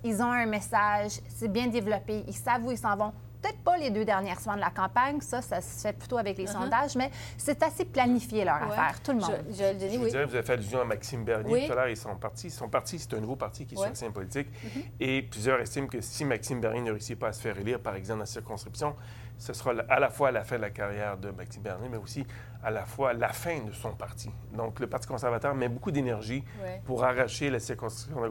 ils, 0.03 0.21
ont 0.21 0.31
un 0.31 0.45
message, 0.45 1.19
c'est 1.27 1.51
bien 1.51 1.67
développé, 1.67 2.23
ils 2.27 2.35
savent 2.35 2.65
où 2.65 2.71
ils 2.71 2.77
s'en 2.77 2.95
vont 2.95 3.13
peut-être 3.41 3.59
pas 3.59 3.77
les 3.77 3.89
deux 3.89 4.05
dernières 4.05 4.39
semaines 4.39 4.57
de 4.57 4.63
la 4.63 4.69
campagne, 4.69 5.21
ça, 5.21 5.41
ça 5.41 5.61
se 5.61 5.81
fait 5.81 5.93
plutôt 5.93 6.17
avec 6.17 6.37
les 6.37 6.45
uh-huh. 6.45 6.61
sondages, 6.61 6.95
mais 6.95 7.09
c'est 7.37 7.61
assez 7.63 7.85
planifié 7.85 8.43
leur 8.43 8.55
affaire, 8.55 9.01
tout 9.01 9.11
le 9.11 9.19
monde. 9.19 9.45
Je, 9.49 9.55
je, 9.55 9.91
je 9.91 9.97
vous, 9.97 10.09
dirais, 10.09 10.25
vous 10.25 10.35
avez 10.35 10.43
fait 10.43 10.53
allusion 10.53 10.81
à 10.81 10.85
Maxime 10.85 11.23
Bernier 11.23 11.65
tout 11.65 11.71
à 11.71 11.75
l'heure, 11.75 11.87
ils 11.87 11.97
sont 11.97 12.15
partis. 12.15 12.47
Ils 12.47 12.51
sont 12.51 12.69
partis, 12.69 12.99
c'est 12.99 13.13
un 13.13 13.19
nouveau 13.19 13.35
parti 13.35 13.65
qui 13.65 13.75
est 13.75 13.77
sur 13.77 13.87
la 13.87 13.95
scène 13.95 14.11
politique. 14.11 14.47
Mm-hmm. 14.49 14.83
Et 14.99 15.21
plusieurs 15.21 15.59
estiment 15.59 15.87
que 15.87 16.01
si 16.01 16.25
Maxime 16.25 16.59
Bernier 16.59 16.81
ne 16.81 16.91
réussit 16.91 17.17
pas 17.17 17.29
à 17.29 17.33
se 17.33 17.41
faire 17.41 17.57
élire, 17.57 17.79
par 17.79 17.95
exemple, 17.95 18.19
dans 18.19 18.23
la 18.23 18.25
circonscription, 18.25 18.95
ce 19.39 19.53
sera 19.53 19.71
à 19.87 19.99
la 19.99 20.09
fois 20.09 20.31
la 20.31 20.43
fin 20.43 20.57
de 20.57 20.61
la 20.61 20.69
carrière 20.69 21.17
de 21.17 21.31
Maxime 21.31 21.63
Bernier, 21.63 21.87
mais 21.89 21.97
aussi 21.97 22.25
à 22.61 22.71
la 22.71 22.85
fois 22.85 23.13
la 23.13 23.29
fin 23.29 23.59
de 23.61 23.71
son 23.71 23.91
parti. 23.91 24.29
Donc, 24.53 24.79
le 24.79 24.87
Parti 24.87 25.07
conservateur 25.07 25.55
met 25.55 25.69
beaucoup 25.69 25.91
d'énergie 25.91 26.43
pour 26.85 27.03
arracher 27.05 27.49
la 27.49 27.59
circonscription 27.59 28.21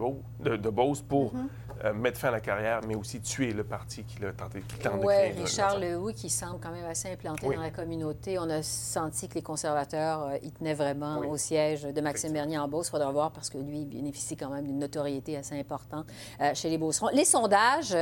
de, 0.41 0.57
de, 0.57 0.71
Beauce 0.71 1.01
pour 1.01 1.35
mm-hmm. 1.35 1.49
euh, 1.85 1.95
mettre 1.95 2.19
fin 2.19 2.29
à 2.29 2.33
la 2.33 2.41
carrière, 2.41 2.81
mais 2.87 2.95
aussi 2.95 3.21
tuer 3.23 3.53
le 3.53 3.65
parti 3.65 4.05
qu'il 4.05 4.27
a 4.27 4.33
tenté, 4.33 4.61
qui 4.61 4.77
tente 4.77 5.01
de 5.01 5.07
créer. 5.07 5.31
Richard 5.31 5.79
Lehoux, 5.79 6.13
qui 6.13 6.29
semble 6.29 6.61
quand 6.61 6.71
même 6.71 6.85
assez 6.85 7.11
implanté 7.11 7.49
dans 7.49 7.61
la 7.61 7.71
communauté. 7.71 8.39
On 8.39 8.51
a 8.51 8.63
senti 8.63 9.29
que 9.29 9.35
les 9.35 9.43
conservateurs 9.43 10.25
euh, 10.25 10.37
y 10.43 10.53
tenaient 10.53 10.75
vraiment 10.75 11.21
au 11.21 11.39
siège 11.39 11.85
de 11.85 12.01
Maxime 12.03 12.35
Bernier 12.35 12.59
en 12.59 12.69
Beauce. 12.69 12.89
Il 12.89 12.91
faudra 12.91 13.11
voir 13.11 13.31
parce 13.31 13.49
que 13.49 13.57
lui, 13.57 13.81
il 13.81 13.87
bénéficie 13.87 14.37
quand 14.37 14.51
même 14.51 14.67
d'une 14.67 14.79
notoriété 14.79 15.39
assez 15.39 15.59
importante 15.59 16.07
euh, 16.43 16.53
chez 16.55 16.69
les 16.69 16.77
Beaucerons. 16.77 17.09
Les 17.15 17.25
sondages... 17.25 17.97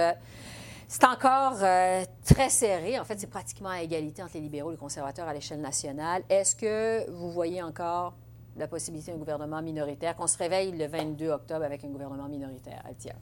C'est 0.89 1.05
encore 1.05 1.55
euh, 1.63 2.05
très 2.25 2.49
serré. 2.49 2.99
En 2.99 3.05
fait, 3.05 3.19
c'est 3.19 3.31
pratiquement 3.31 3.71
à 3.71 3.83
égalité 3.83 4.23
entre 4.23 4.35
les 4.35 4.41
libéraux 4.41 4.71
et 4.71 4.75
les 4.75 4.79
conservateurs 4.79 5.27
à 5.27 5.35
l'échelle 5.35 5.61
nationale. 5.61 6.23
Est-ce 6.29 6.55
que 6.55 7.11
vous 7.11 7.31
voyez 7.31 7.63
encore 7.63 8.15
la 8.57 8.69
possibilité 8.69 9.13
d'un 9.13 9.19
gouvernement 9.19 9.61
minoritaire, 9.61 10.15
qu'on 10.17 10.27
se 10.27 10.39
réveille 10.39 10.73
le 10.73 10.87
22 10.87 11.31
octobre 11.31 11.65
avec 11.65 11.85
un 11.85 11.89
gouvernement 11.89 12.29
minoritaire, 12.29 12.83
Altia? 12.89 13.15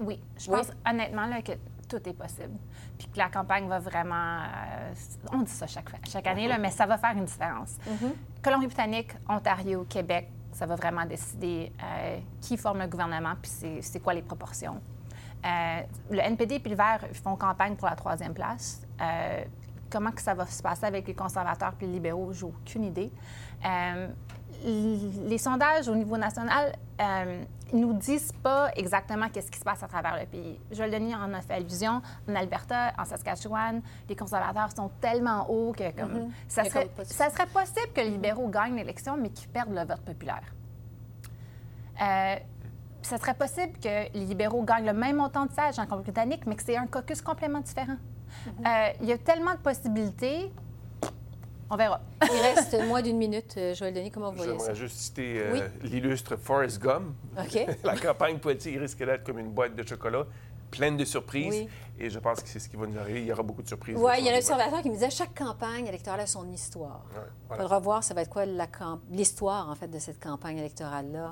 Oui, 0.00 0.22
je 0.38 0.48
pense 0.48 0.70
honnêtement 0.88 1.26
là, 1.26 1.42
que 1.42 1.52
tout 1.88 2.08
est 2.08 2.12
possible. 2.12 2.56
Puis 2.96 3.08
que 3.08 3.18
la 3.18 3.28
campagne 3.28 3.68
va 3.68 3.80
vraiment. 3.80 4.38
Euh, 4.42 4.92
on 5.32 5.38
dit 5.38 5.50
ça 5.50 5.66
chaque, 5.66 5.90
chaque 6.08 6.26
année, 6.26 6.46
là, 6.46 6.58
mais 6.58 6.70
ça 6.70 6.86
va 6.86 6.98
faire 6.98 7.16
une 7.16 7.24
différence. 7.24 7.76
Mm-hmm. 7.86 8.42
Colombie-Britannique, 8.44 9.10
Ontario, 9.28 9.84
Québec, 9.88 10.28
ça 10.52 10.66
va 10.66 10.76
vraiment 10.76 11.04
décider 11.04 11.72
euh, 11.82 12.18
qui 12.40 12.56
forme 12.56 12.80
un 12.80 12.88
gouvernement, 12.88 13.34
puis 13.42 13.80
c'est 13.80 14.00
quoi 14.00 14.14
les 14.14 14.22
proportions. 14.22 14.80
Euh, 15.44 15.80
le 16.10 16.18
NPD 16.18 16.56
et 16.64 16.68
le 16.68 16.74
Vert 16.74 17.00
font 17.22 17.36
campagne 17.36 17.76
pour 17.76 17.88
la 17.88 17.96
troisième 17.96 18.34
place. 18.34 18.82
Euh, 19.00 19.44
comment 19.90 20.10
que 20.10 20.20
ça 20.20 20.34
va 20.34 20.46
se 20.46 20.62
passer 20.62 20.86
avec 20.86 21.06
les 21.06 21.14
conservateurs 21.14 21.72
puis 21.74 21.86
les 21.86 21.94
libéraux, 21.94 22.32
j'ai 22.32 22.44
aucune 22.44 22.84
idée. 22.84 23.10
Euh, 23.64 24.08
les 24.64 25.38
sondages 25.38 25.88
au 25.88 25.94
niveau 25.94 26.16
national 26.16 26.72
ne 26.98 27.78
nous 27.78 27.92
disent 27.92 28.32
pas 28.42 28.70
exactement 28.74 29.28
qu'est-ce 29.28 29.52
qui 29.52 29.58
se 29.58 29.64
passe 29.64 29.84
à 29.84 29.86
travers 29.86 30.18
le 30.18 30.26
pays. 30.26 30.58
Joël 30.72 30.90
Denis 30.90 31.14
en 31.14 31.32
a 31.32 31.40
fait 31.40 31.54
allusion. 31.54 32.02
En 32.28 32.34
Alberta, 32.34 32.92
en 32.98 33.04
Saskatchewan, 33.04 33.80
les 34.08 34.16
conservateurs 34.16 34.72
sont 34.74 34.90
tellement 35.00 35.48
hauts 35.48 35.72
que 35.72 35.92
comme, 35.92 36.12
mm-hmm. 36.12 36.30
ça, 36.48 36.64
serait, 36.64 36.90
ça, 37.04 37.30
serait, 37.30 37.46
possible 37.46 37.92
que 37.94 38.00
les 38.00 38.10
libéraux 38.10 38.48
gagnent 38.48 38.74
l'élection, 38.74 39.16
mais 39.16 39.30
qu'ils 39.30 39.48
perdent 39.48 39.74
le 39.74 39.84
vote 39.84 40.00
populaire 40.00 40.42
ce 43.08 43.16
serait 43.16 43.34
possible 43.34 43.72
que 43.82 44.12
les 44.12 44.26
libéraux 44.26 44.62
gagnent 44.62 44.86
le 44.86 44.92
même 44.92 45.16
montant 45.16 45.46
de 45.46 45.52
sièges 45.52 45.78
en 45.78 45.86
Colombie-Britannique, 45.86 46.46
mais 46.46 46.56
que 46.56 46.62
c'est 46.62 46.76
un 46.76 46.86
caucus 46.86 47.22
complètement 47.22 47.60
différent. 47.60 47.96
Mhm. 47.96 48.66
Euh, 48.66 48.88
il 49.00 49.08
y 49.08 49.12
a 49.12 49.18
tellement 49.18 49.52
de 49.52 49.58
possibilités. 49.60 50.50
On 51.70 51.76
verra. 51.76 52.00
Il 52.22 52.40
reste 52.40 52.82
moins 52.86 53.02
d'une 53.02 53.18
minute. 53.18 53.58
Joël 53.74 53.92
Denis, 53.92 54.10
comment 54.10 54.30
vous 54.30 54.38
voyez 54.38 54.52
ça? 54.52 54.58
J'aimerais 54.58 54.74
juste 54.74 54.96
citer 54.96 55.38
euh, 55.38 55.68
l'illustre 55.82 56.36
Forrest 56.36 56.80
Gump. 56.80 57.14
OK. 57.38 57.66
La 57.84 57.96
campagne 57.96 58.38
politique 58.38 58.78
risque 58.78 58.98
d'être 58.98 59.24
comme 59.24 59.38
une 59.38 59.50
boîte 59.50 59.74
de 59.74 59.86
chocolat 59.86 60.24
pleine 60.70 60.96
de 60.96 61.04
surprises. 61.04 61.66
Et 62.00 62.10
je 62.10 62.18
pense 62.18 62.42
que 62.42 62.48
c'est 62.48 62.58
ce 62.58 62.68
qui 62.68 62.76
va 62.76 62.86
nous 62.86 62.98
arriver. 62.98 63.20
Il 63.20 63.26
y 63.26 63.32
aura 63.32 63.42
beaucoup 63.42 63.62
de 63.62 63.68
surprises. 63.68 63.96
Oui, 63.98 64.12
il 64.18 64.24
y 64.24 64.28
a 64.28 64.34
un 64.34 64.38
observateur 64.38 64.82
qui 64.82 64.88
me 64.88 64.94
disait 64.94 65.10
chaque 65.10 65.36
campagne 65.36 65.86
électorale 65.86 66.20
a 66.20 66.26
son 66.26 66.48
histoire. 66.50 67.04
Il 67.50 67.56
faudra 67.56 67.78
voir, 67.78 68.04
ça 68.04 68.14
va 68.14 68.22
être 68.22 68.30
quoi 68.30 68.44
l'histoire, 69.10 69.68
en 69.68 69.74
fait, 69.74 69.88
de 69.88 69.98
cette 69.98 70.22
campagne 70.22 70.58
électorale-là? 70.58 71.30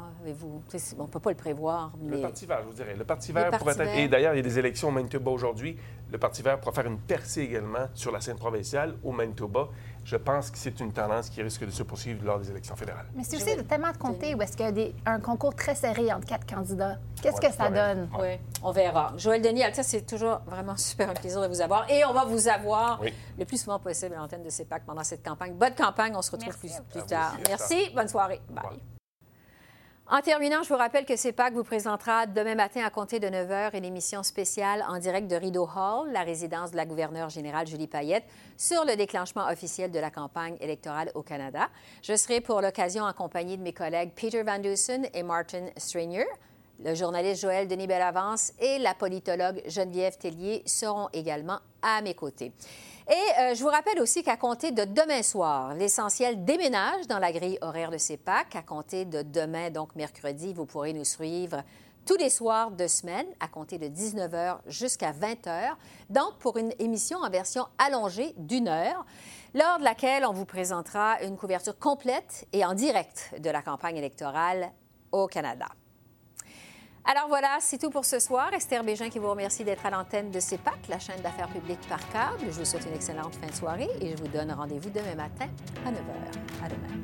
On 0.99 1.03
ne 1.03 1.09
peut 1.09 1.21
pas 1.21 1.31
le 1.31 1.37
prévoir. 1.37 1.93
Le 2.05 2.21
Parti 2.21 2.47
vert, 2.47 2.61
je 2.63 2.69
vous 2.69 2.75
dirais. 2.75 2.97
Le 2.97 3.05
Parti 3.05 3.33
vert 3.33 3.51
pourrait 3.59 3.81
être... 3.81 3.97
Et 3.97 4.09
d'ailleurs, 4.09 4.35
il 4.35 4.39
y 4.39 4.41
a 4.41 4.43
des 4.43 4.59
élections 4.59 4.89
au 4.89 4.93
Manitoba 4.93 5.31
aujourd'hui. 5.31 5.77
Le 6.11 6.19
Parti 6.19 6.43
vert 6.43 6.61
pourra 6.61 6.73
faire 6.73 6.87
une 6.87 6.99
percée 6.99 7.43
également 7.43 7.89
sur 7.95 8.13
la 8.13 8.21
scène 8.21 8.37
provinciale 8.37 8.95
au 9.03 9.13
Manitoba 9.13 9.69
je 10.07 10.17
pense 10.17 10.53
que 10.53 10.59
c'est 10.59 10.79
une 10.79 10.93
tendance 10.93 11.29
qui 11.29 11.43
risque 11.43 11.67
de 11.67 11.71
se 11.73 11.83
poursuivre 11.83 12.25
lors 12.25 12.39
des 12.39 12.49
élections 12.49 12.77
fédérales. 12.77 13.07
Mais 13.17 13.25
c'est 13.25 13.37
aussi 13.37 13.57
tellement 13.65 13.91
de 13.91 13.97
comtés 13.97 14.37
où 14.37 14.43
est-ce 14.43 14.57
qu'il 14.57 14.79
y 14.79 14.95
a 15.05 15.11
un 15.11 15.19
concours 15.19 15.53
très 15.53 15.75
serré 15.75 16.13
entre 16.13 16.27
quatre 16.27 16.47
candidats. 16.47 16.99
Qu'est-ce 17.21 17.41
que 17.41 17.53
ça 17.53 17.69
donne? 17.69 18.09
Oui, 18.21 18.39
on 18.63 18.71
verra. 18.71 19.15
Joël 19.17 19.43
Denis, 19.43 19.65
Alta, 19.65 19.83
c'est 19.83 20.07
toujours 20.07 20.41
vraiment 20.57 20.77
super 20.77 21.11
un 21.11 21.15
plaisir 21.15 21.41
de 21.41 21.49
vous 21.49 21.61
avoir. 21.61 21.91
Et 21.91 22.05
on 22.05 22.13
va 22.13 22.25
vous 22.25 22.49
avoir 22.49 23.01
le 23.39 23.45
plus 23.45 23.61
souvent 23.61 23.79
possible 23.79 24.15
à 24.15 24.19
l'antenne 24.19 24.43
de 24.43 24.51
CEPAC 24.51 24.85
pendant 24.85 25.05
cette 25.05 25.25
campagne. 25.25 25.55
Bonne 25.55 25.75
campagne, 25.75 26.15
on 26.17 26.23
se 26.23 26.31
retrouve 26.31 26.57
plus, 26.59 27.03
tard. 27.07 27.37
Merci, 27.49 27.91
bonne 27.95 28.09
soirée. 28.09 28.41
Bye. 28.49 28.81
En 30.09 30.21
terminant, 30.21 30.63
je 30.63 30.69
vous 30.69 30.79
rappelle 30.79 31.05
que 31.05 31.17
CEPAC 31.17 31.53
vous 31.53 31.65
présentera 31.65 32.27
demain 32.27 32.55
matin 32.55 32.85
à 32.87 32.91
compter 32.91 33.19
de 33.19 33.29
9 33.29 33.49
h 33.51 33.77
une 33.77 33.85
émission 33.85 34.23
spéciale 34.23 34.85
en 34.89 34.99
direct 34.99 35.29
de 35.29 35.35
Rideau 35.35 35.65
Hall, 35.65 36.13
la 36.13 36.23
résidence 36.23 36.71
de 36.71 36.77
la 36.77 36.87
gouverneure 36.87 37.29
générale 37.29 37.67
Julie 37.67 37.89
Payette, 37.89 38.23
sur 38.57 38.85
le 38.85 38.95
déclenchement 38.95 39.49
officiel 39.49 39.91
de 39.91 39.99
la 39.99 40.13
campagne 40.13 40.57
électorale 40.61 41.11
au 41.17 41.25
Canada. 41.25 41.71
Je 42.03 42.15
serai 42.15 42.41
pour 42.41 42.61
l'occasion 42.61 43.05
accompagnée 43.05 43.57
de 43.57 43.63
mes 43.63 43.73
collègues 43.73 44.13
Peter 44.15 44.45
Van 44.45 44.61
Dusen 44.61 45.09
et 45.13 45.25
Martin 45.25 45.71
Strainier. 45.77 46.27
Le 46.85 46.95
journaliste 46.95 47.43
Joël 47.43 47.67
Denis 47.67 47.87
Bellavance 47.87 48.53
et 48.59 48.79
la 48.79 48.95
politologue 48.95 49.63
Geneviève 49.67 50.19
Tellier 50.19 50.63
seront 50.67 51.09
également 51.13 51.59
à 51.81 52.03
mes 52.03 52.15
côtés. 52.15 52.53
Et 53.09 53.41
euh, 53.41 53.55
je 53.55 53.63
vous 53.63 53.69
rappelle 53.69 54.01
aussi 54.01 54.23
qu'à 54.23 54.37
compter 54.37 54.73
de 54.73 54.85
demain 54.85 55.23
soir, 55.23 55.75
l'essentiel 55.75 56.45
déménage 56.45 57.07
dans 57.07 57.19
la 57.19 57.33
grille 57.33 57.59
horaire 57.63 57.91
de 57.91 57.99
CEPAC. 57.99 58.57
À 58.57 58.63
compter 58.63 59.05
de 59.05 59.23
demain, 59.23 59.71
donc 59.71 59.95
mercredi, 59.95 60.53
vous 60.53 60.67
pourrez 60.67 60.93
nous 60.93 61.05
suivre 61.05 61.63
tous 62.05 62.17
les 62.17 62.31
soirs 62.31 62.71
de 62.71 62.87
semaine, 62.87 63.27
à 63.41 63.49
compter 63.49 63.79
de 63.79 63.87
19h 63.87 64.59
jusqu'à 64.67 65.13
20h, 65.13 65.71
donc 66.11 66.39
pour 66.39 66.57
une 66.57 66.73
émission 66.79 67.19
en 67.19 67.31
version 67.31 67.67
allongée 67.79 68.33
d'une 68.37 68.69
heure, 68.69 69.05
lors 69.55 69.79
de 69.79 69.85
laquelle 69.85 70.25
on 70.25 70.33
vous 70.33 70.45
présentera 70.45 71.21
une 71.23 71.37
couverture 71.37 71.79
complète 71.79 72.47
et 72.53 72.65
en 72.65 72.75
direct 72.75 73.35
de 73.41 73.51
la 73.51 73.63
campagne 73.63 73.97
électorale 73.97 74.71
au 75.11 75.27
Canada. 75.27 75.67
Alors 77.09 77.29
voilà, 77.29 77.59
c'est 77.61 77.79
tout 77.79 77.91
pour 77.91 78.05
ce 78.05 78.19
soir. 78.19 78.53
Esther 78.53 78.83
Bégin 78.83 79.09
qui 79.09 79.21
vous 79.21 79.31
remercie 79.31 79.63
d'être 79.63 79.87
à 79.87 79.91
l'antenne 79.91 80.33
de 80.33 80.41
CEPAC, 80.41 80.89
la 80.89 80.99
chaîne 80.99 81.21
d'affaires 81.23 81.49
publiques 81.49 81.87
par 81.89 82.01
câble. 82.09 82.51
Je 82.51 82.59
vous 82.59 82.65
souhaite 82.65 82.85
une 82.85 82.95
excellente 82.95 83.37
fin 83.37 83.47
de 83.47 83.55
soirée 83.55 83.89
et 84.01 84.11
je 84.11 84.17
vous 84.17 84.29
donne 84.29 84.51
rendez-vous 84.51 84.91
demain 84.91 85.15
matin 85.15 85.47
à 85.85 85.91
9h. 85.93 86.65
À 86.65 86.69
demain. 86.69 86.97